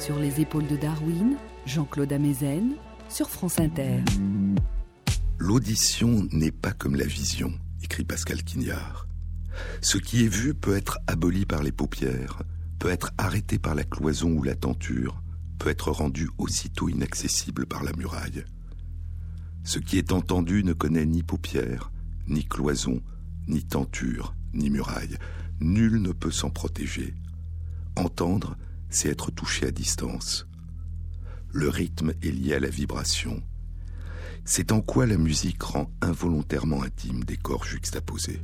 [0.00, 1.36] Sur les épaules de Darwin,
[1.66, 2.72] Jean-Claude Amezen,
[3.10, 4.02] sur France Inter.
[5.38, 9.06] L'audition n'est pas comme la vision, écrit Pascal Quignard.
[9.82, 12.42] Ce qui est vu peut être aboli par les paupières,
[12.78, 15.22] peut être arrêté par la cloison ou la tenture,
[15.58, 18.44] peut être rendu aussitôt inaccessible par la muraille.
[19.64, 21.92] Ce qui est entendu ne connaît ni paupières,
[22.26, 23.02] ni cloison,
[23.48, 25.18] ni tenture, ni muraille.
[25.60, 27.12] Nul ne peut s'en protéger.
[27.96, 28.56] Entendre,
[28.90, 30.46] c'est être touché à distance.
[31.52, 33.42] Le rythme est lié à la vibration.
[34.44, 38.42] C'est en quoi la musique rend involontairement intime des corps juxtaposés.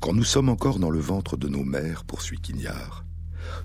[0.00, 3.04] Quand nous sommes encore dans le ventre de nos mères, poursuit Quignard,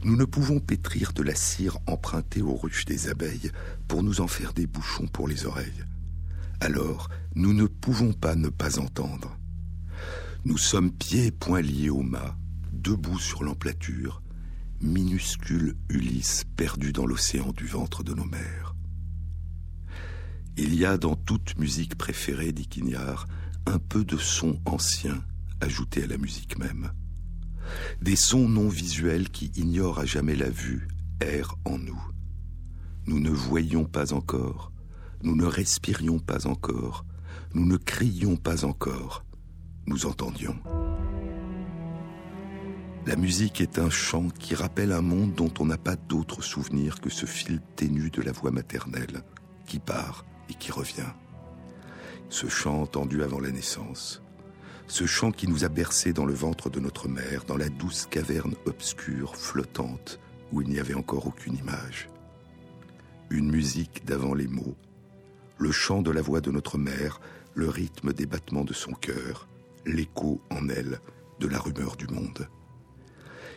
[0.04, 3.52] nous ne pouvons pétrir de la cire empruntée aux ruches des abeilles
[3.88, 5.86] pour nous en faire des bouchons pour les oreilles.
[6.60, 9.38] Alors, nous ne pouvons pas ne pas entendre.
[10.46, 12.36] Nous sommes pieds et poings liés au mât,
[12.72, 14.23] debout sur l'emplature,
[14.84, 18.76] minuscule Ulysse perdu dans l'océan du ventre de nos mères.
[20.58, 23.26] Il y a dans toute musique préférée, dit Quignard,
[23.66, 25.24] un peu de son ancien
[25.62, 26.92] ajouté à la musique même.
[28.02, 30.88] Des sons non visuels qui ignorent à jamais la vue
[31.22, 32.02] errent en nous.
[33.08, 34.72] Nous ne voyions pas encore,
[35.24, 37.06] nous ne respirions pas encore,
[37.54, 39.26] nous ne crions pas encore,
[39.88, 40.60] nous entendions.
[43.06, 47.02] La musique est un chant qui rappelle un monde dont on n'a pas d'autre souvenir
[47.02, 49.24] que ce fil ténu de la voix maternelle
[49.66, 51.12] qui part et qui revient.
[52.30, 54.22] Ce chant entendu avant la naissance.
[54.88, 58.08] Ce chant qui nous a bercés dans le ventre de notre mère, dans la douce
[58.10, 60.22] caverne obscure, flottante,
[60.54, 62.08] où il n'y avait encore aucune image.
[63.30, 64.78] Une musique d'avant les mots.
[65.58, 67.20] Le chant de la voix de notre mère,
[67.54, 69.50] le rythme des battements de son cœur,
[69.86, 71.02] l'écho en elle
[71.42, 72.48] de la rumeur du monde.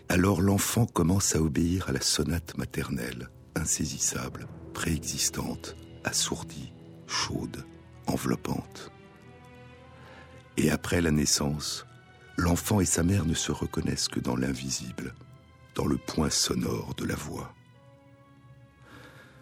[0.09, 6.73] Alors l'enfant commence à obéir à la sonate maternelle, insaisissable, préexistante, assourdie,
[7.09, 7.65] chaude,
[8.07, 8.93] enveloppante.
[10.57, 11.87] Et après la naissance,
[12.37, 15.13] l'enfant et sa mère ne se reconnaissent que dans l'invisible,
[15.75, 17.53] dans le point sonore de la voix.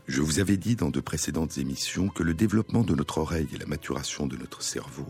[0.06, 3.58] Je vous avais dit dans de précédentes émissions que le développement de notre oreille et
[3.58, 5.08] la maturation de notre cerveau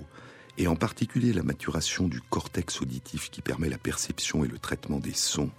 [0.58, 5.00] et en particulier la maturation du cortex auditif qui permet la perception et le traitement
[5.00, 5.50] des sons,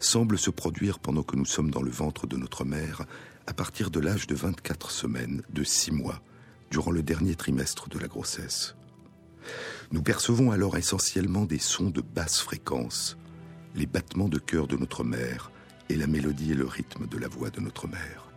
[0.00, 3.02] semble se produire pendant que nous sommes dans le ventre de notre mère
[3.46, 6.22] à partir de l'âge de 24 semaines, de 6 mois,
[6.70, 8.74] durant le dernier trimestre de la grossesse.
[9.92, 13.16] Nous percevons alors essentiellement des sons de basse fréquence,
[13.74, 15.50] les battements de cœur de notre mère
[15.88, 18.30] et la mélodie et le rythme de la voix de notre mère.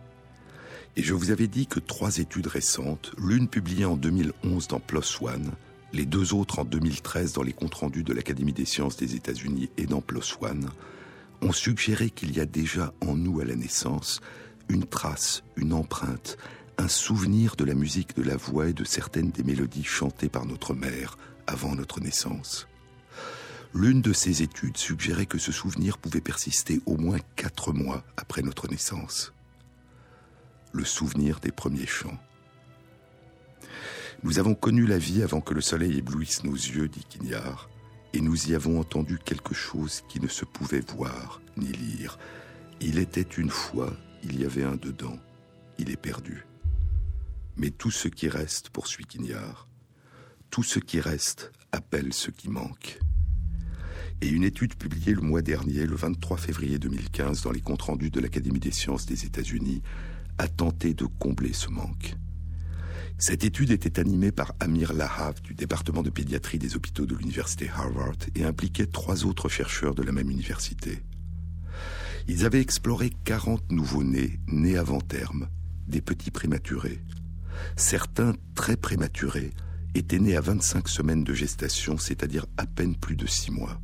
[0.96, 5.22] Et je vous avais dit que trois études récentes, l'une publiée en 2011 dans PLOS
[5.22, 5.52] ONE,
[5.94, 9.70] les deux autres en 2013 dans les comptes rendus de l'Académie des sciences des États-Unis
[9.76, 10.38] et dans PLOS
[11.40, 14.20] ont suggéré qu'il y a déjà en nous à la naissance
[14.68, 16.36] une trace, une empreinte,
[16.78, 20.46] un souvenir de la musique de la voix et de certaines des mélodies chantées par
[20.46, 21.16] notre mère
[21.46, 22.66] avant notre naissance.
[23.72, 28.42] L'une de ces études suggérait que ce souvenir pouvait persister au moins quatre mois après
[28.42, 29.32] notre naissance.
[30.72, 32.18] Le souvenir des premiers chants.
[34.24, 37.68] Nous avons connu la vie avant que le soleil éblouisse nos yeux, dit Quignard,
[38.14, 42.18] et nous y avons entendu quelque chose qui ne se pouvait voir ni lire.
[42.80, 45.18] Il était une fois, il y avait un dedans,
[45.78, 46.46] il est perdu.
[47.58, 49.68] Mais tout ce qui reste, poursuit Quignard,
[50.48, 52.98] tout ce qui reste appelle ce qui manque.
[54.22, 58.10] Et une étude publiée le mois dernier, le 23 février 2015, dans les comptes rendus
[58.10, 59.82] de l'Académie des sciences des États-Unis,
[60.38, 62.16] a tenté de combler ce manque.
[63.16, 67.70] Cette étude était animée par Amir Lahav du département de pédiatrie des hôpitaux de l'université
[67.70, 71.02] Harvard et impliquait trois autres chercheurs de la même université.
[72.26, 75.48] Ils avaient exploré 40 nouveaux-nés, nés avant terme,
[75.86, 77.00] des petits prématurés.
[77.76, 79.52] Certains très prématurés
[79.94, 83.80] étaient nés à 25 semaines de gestation, c'est-à-dire à peine plus de 6 mois.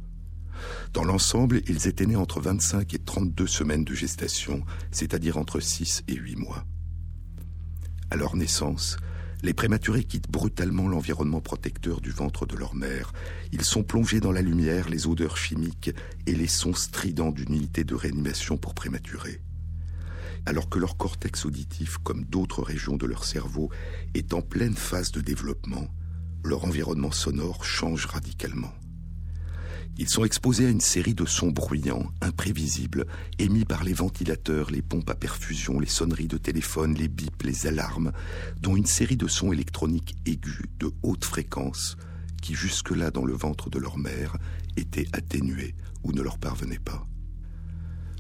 [0.93, 6.03] Dans l'ensemble, ils étaient nés entre 25 et 32 semaines de gestation, c'est-à-dire entre 6
[6.09, 6.65] et 8 mois.
[8.11, 8.97] À leur naissance,
[9.43, 13.13] les prématurés quittent brutalement l'environnement protecteur du ventre de leur mère.
[13.53, 15.91] Ils sont plongés dans la lumière, les odeurs chimiques
[16.27, 19.41] et les sons stridents d'une unité de réanimation pour prématurés.
[20.47, 23.71] Alors que leur cortex auditif, comme d'autres régions de leur cerveau,
[24.15, 25.89] est en pleine phase de développement,
[26.45, 28.73] leur environnement sonore change radicalement.
[29.99, 33.07] Ils sont exposés à une série de sons bruyants, imprévisibles,
[33.39, 37.67] émis par les ventilateurs, les pompes à perfusion, les sonneries de téléphone, les bips, les
[37.67, 38.13] alarmes,
[38.61, 41.97] dont une série de sons électroniques aigus de haute fréquence
[42.41, 44.37] qui jusque-là dans le ventre de leur mère
[44.77, 47.07] étaient atténués ou ne leur parvenaient pas.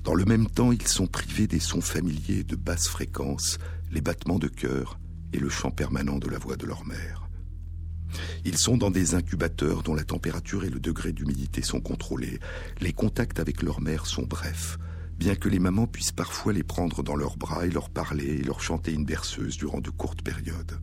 [0.04, 3.58] Dans le même temps, ils sont privés des sons familiers de basse fréquence,
[3.90, 4.98] les battements de cœur
[5.32, 7.29] et le chant permanent de la voix de leur mère.
[8.44, 12.40] Ils sont dans des incubateurs dont la température et le degré d'humidité sont contrôlés.
[12.80, 14.78] Les contacts avec leur mère sont brefs,
[15.18, 18.42] bien que les mamans puissent parfois les prendre dans leurs bras et leur parler et
[18.42, 20.80] leur chanter une berceuse durant de courtes périodes.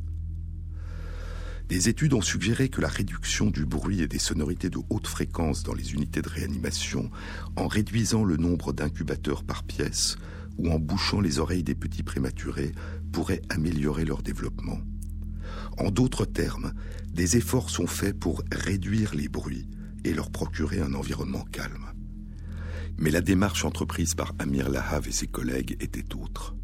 [1.67, 5.63] Des études ont suggéré que la réduction du bruit et des sonorités de haute fréquence
[5.63, 7.11] dans les unités de réanimation,
[7.57, 10.15] en réduisant le nombre d'incubateurs par pièce
[10.57, 12.71] ou en bouchant les oreilles des petits prématurés,
[13.11, 14.79] pourrait améliorer leur développement.
[15.77, 16.73] En d'autres termes,
[17.13, 19.67] des efforts sont faits pour réduire les bruits
[20.03, 21.85] et leur procurer un environnement calme.
[22.97, 26.55] Mais la démarche entreprise par Amir Lahav et ses collègues était autre.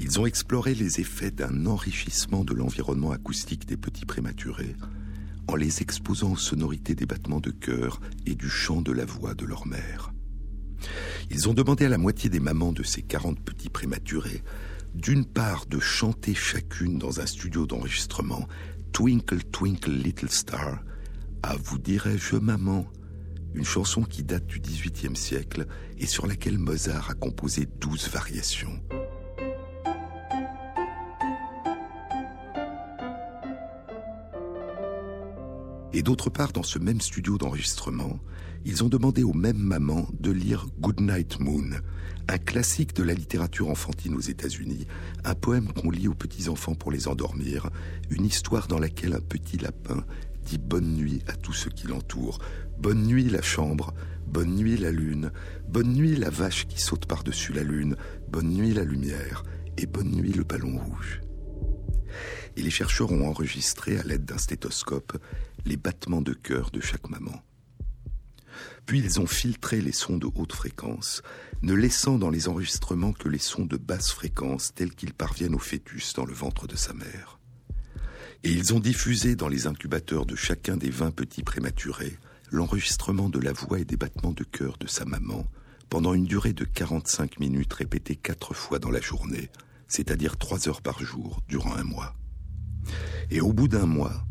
[0.00, 4.76] Ils ont exploré les effets d'un enrichissement de l'environnement acoustique des petits prématurés
[5.46, 9.34] en les exposant aux sonorités des battements de cœur et du chant de la voix
[9.34, 10.12] de leur mère.
[11.30, 14.42] Ils ont demandé à la moitié des mamans de ces 40 petits prématurés
[14.94, 18.48] d'une part de chanter chacune dans un studio d'enregistrement
[18.92, 20.78] Twinkle Twinkle Little Star
[21.42, 22.86] à Vous dirais-je maman,
[23.54, 25.66] une chanson qui date du XVIIIe siècle
[25.98, 28.80] et sur laquelle Mozart a composé douze variations.
[35.92, 38.18] Et d'autre part, dans ce même studio d'enregistrement,
[38.64, 41.70] ils ont demandé aux mêmes mamans de lire Goodnight Moon,
[42.28, 44.86] un classique de la littérature enfantine aux États-Unis,
[45.24, 47.68] un poème qu'on lit aux petits-enfants pour les endormir,
[48.10, 50.04] une histoire dans laquelle un petit lapin
[50.44, 52.38] dit bonne nuit à tous ceux qui l'entourent.
[52.78, 53.94] Bonne nuit la chambre,
[54.26, 55.30] bonne nuit la lune,
[55.68, 57.96] bonne nuit la vache qui saute par-dessus la lune,
[58.28, 59.44] bonne nuit la lumière
[59.76, 61.20] et bonne nuit le ballon rouge.
[62.56, 65.18] Et les chercheurs ont enregistré à l'aide d'un stéthoscope
[65.66, 67.42] les battements de cœur de chaque maman.
[68.86, 71.22] Puis ils ont filtré les sons de haute fréquence,
[71.62, 75.58] ne laissant dans les enregistrements que les sons de basse fréquence tels qu'ils parviennent au
[75.58, 77.38] fœtus dans le ventre de sa mère.
[78.42, 82.18] Et ils ont diffusé dans les incubateurs de chacun des vingt petits prématurés
[82.50, 85.46] l'enregistrement de la voix et des battements de cœur de sa maman
[85.88, 89.50] pendant une durée de 45 minutes répétée quatre fois dans la journée,
[89.88, 92.14] c'est-à-dire trois heures par jour durant un mois.
[93.30, 94.24] Et au bout d'un mois,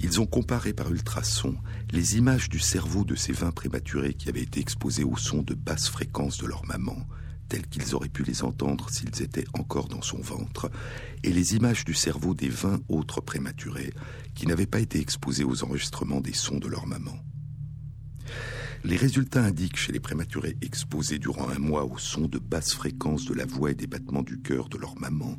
[0.00, 1.56] ils ont comparé par ultrasons
[1.90, 5.54] les images du cerveau de ces vingt prématurés qui avaient été exposés au son de
[5.54, 7.06] basse fréquence de leur maman,
[7.48, 10.70] tels qu'ils auraient pu les entendre s'ils étaient encore dans son ventre,
[11.22, 13.92] et les images du cerveau des vingt autres prématurés
[14.34, 17.18] qui n'avaient pas été exposés aux enregistrements des sons de leur maman.
[18.82, 23.26] Les résultats indiquent chez les prématurés exposés durant un mois au son de basse fréquence
[23.26, 25.38] de la voix et des battements du cœur de leur maman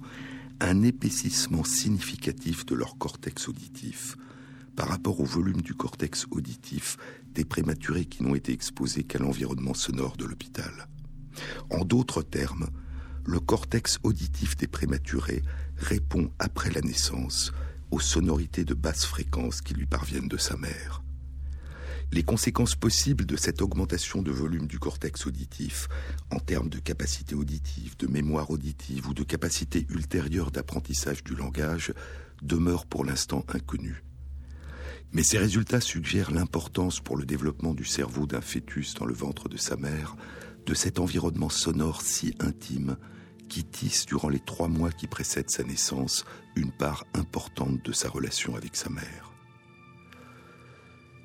[0.59, 4.15] un épaississement significatif de leur cortex auditif,
[4.75, 6.97] par rapport au volume du cortex auditif
[7.33, 10.87] des prématurés qui n'ont été exposés qu'à l'environnement sonore de l'hôpital.
[11.69, 12.67] En d'autres termes,
[13.25, 15.43] le cortex auditif des prématurés
[15.77, 17.51] répond après la naissance
[17.91, 21.03] aux sonorités de basse fréquence qui lui parviennent de sa mère.
[22.13, 25.87] Les conséquences possibles de cette augmentation de volume du cortex auditif,
[26.29, 31.93] en termes de capacité auditive, de mémoire auditive ou de capacité ultérieure d'apprentissage du langage,
[32.41, 34.03] demeurent pour l'instant inconnues.
[35.13, 39.49] Mais ces résultats suggèrent l'importance pour le développement du cerveau d'un fœtus dans le ventre
[39.49, 40.15] de sa mère
[40.65, 42.97] de cet environnement sonore si intime
[43.49, 46.23] qui tisse durant les trois mois qui précèdent sa naissance
[46.55, 49.33] une part importante de sa relation avec sa mère.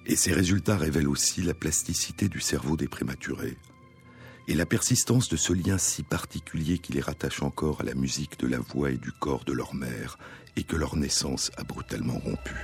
[0.06, 3.56] Et ces résultats révèlent aussi la plasticité du cerveau des prématurés
[4.48, 8.38] et la persistance de ce lien si particulier qui les rattache encore à la musique
[8.38, 10.18] de la voix et du corps de leur mère
[10.56, 12.54] et que leur naissance a brutalement rompu.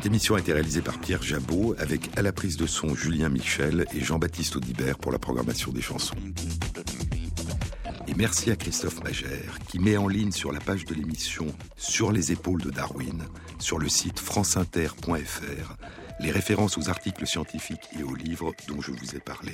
[0.00, 3.28] Cette émission a été réalisée par Pierre Jabot avec à la prise de son Julien
[3.28, 6.16] Michel et Jean-Baptiste Audibert pour la programmation des chansons.
[8.08, 12.12] Et merci à Christophe Magère qui met en ligne sur la page de l'émission Sur
[12.12, 13.26] les épaules de Darwin,
[13.58, 15.76] sur le site franceinter.fr,
[16.20, 19.52] les références aux articles scientifiques et aux livres dont je vous ai parlé.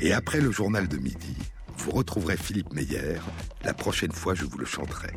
[0.00, 1.36] Et après le journal de midi,
[1.76, 3.18] vous retrouverez Philippe Meyer.
[3.64, 5.10] La prochaine fois, je vous le chanterai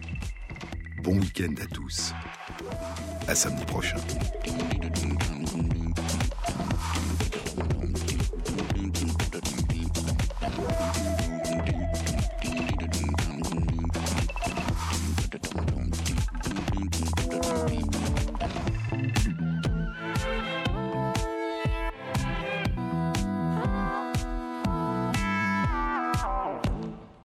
[1.07, 2.13] bon week-end à tous.
[3.29, 3.95] À samedi prochain.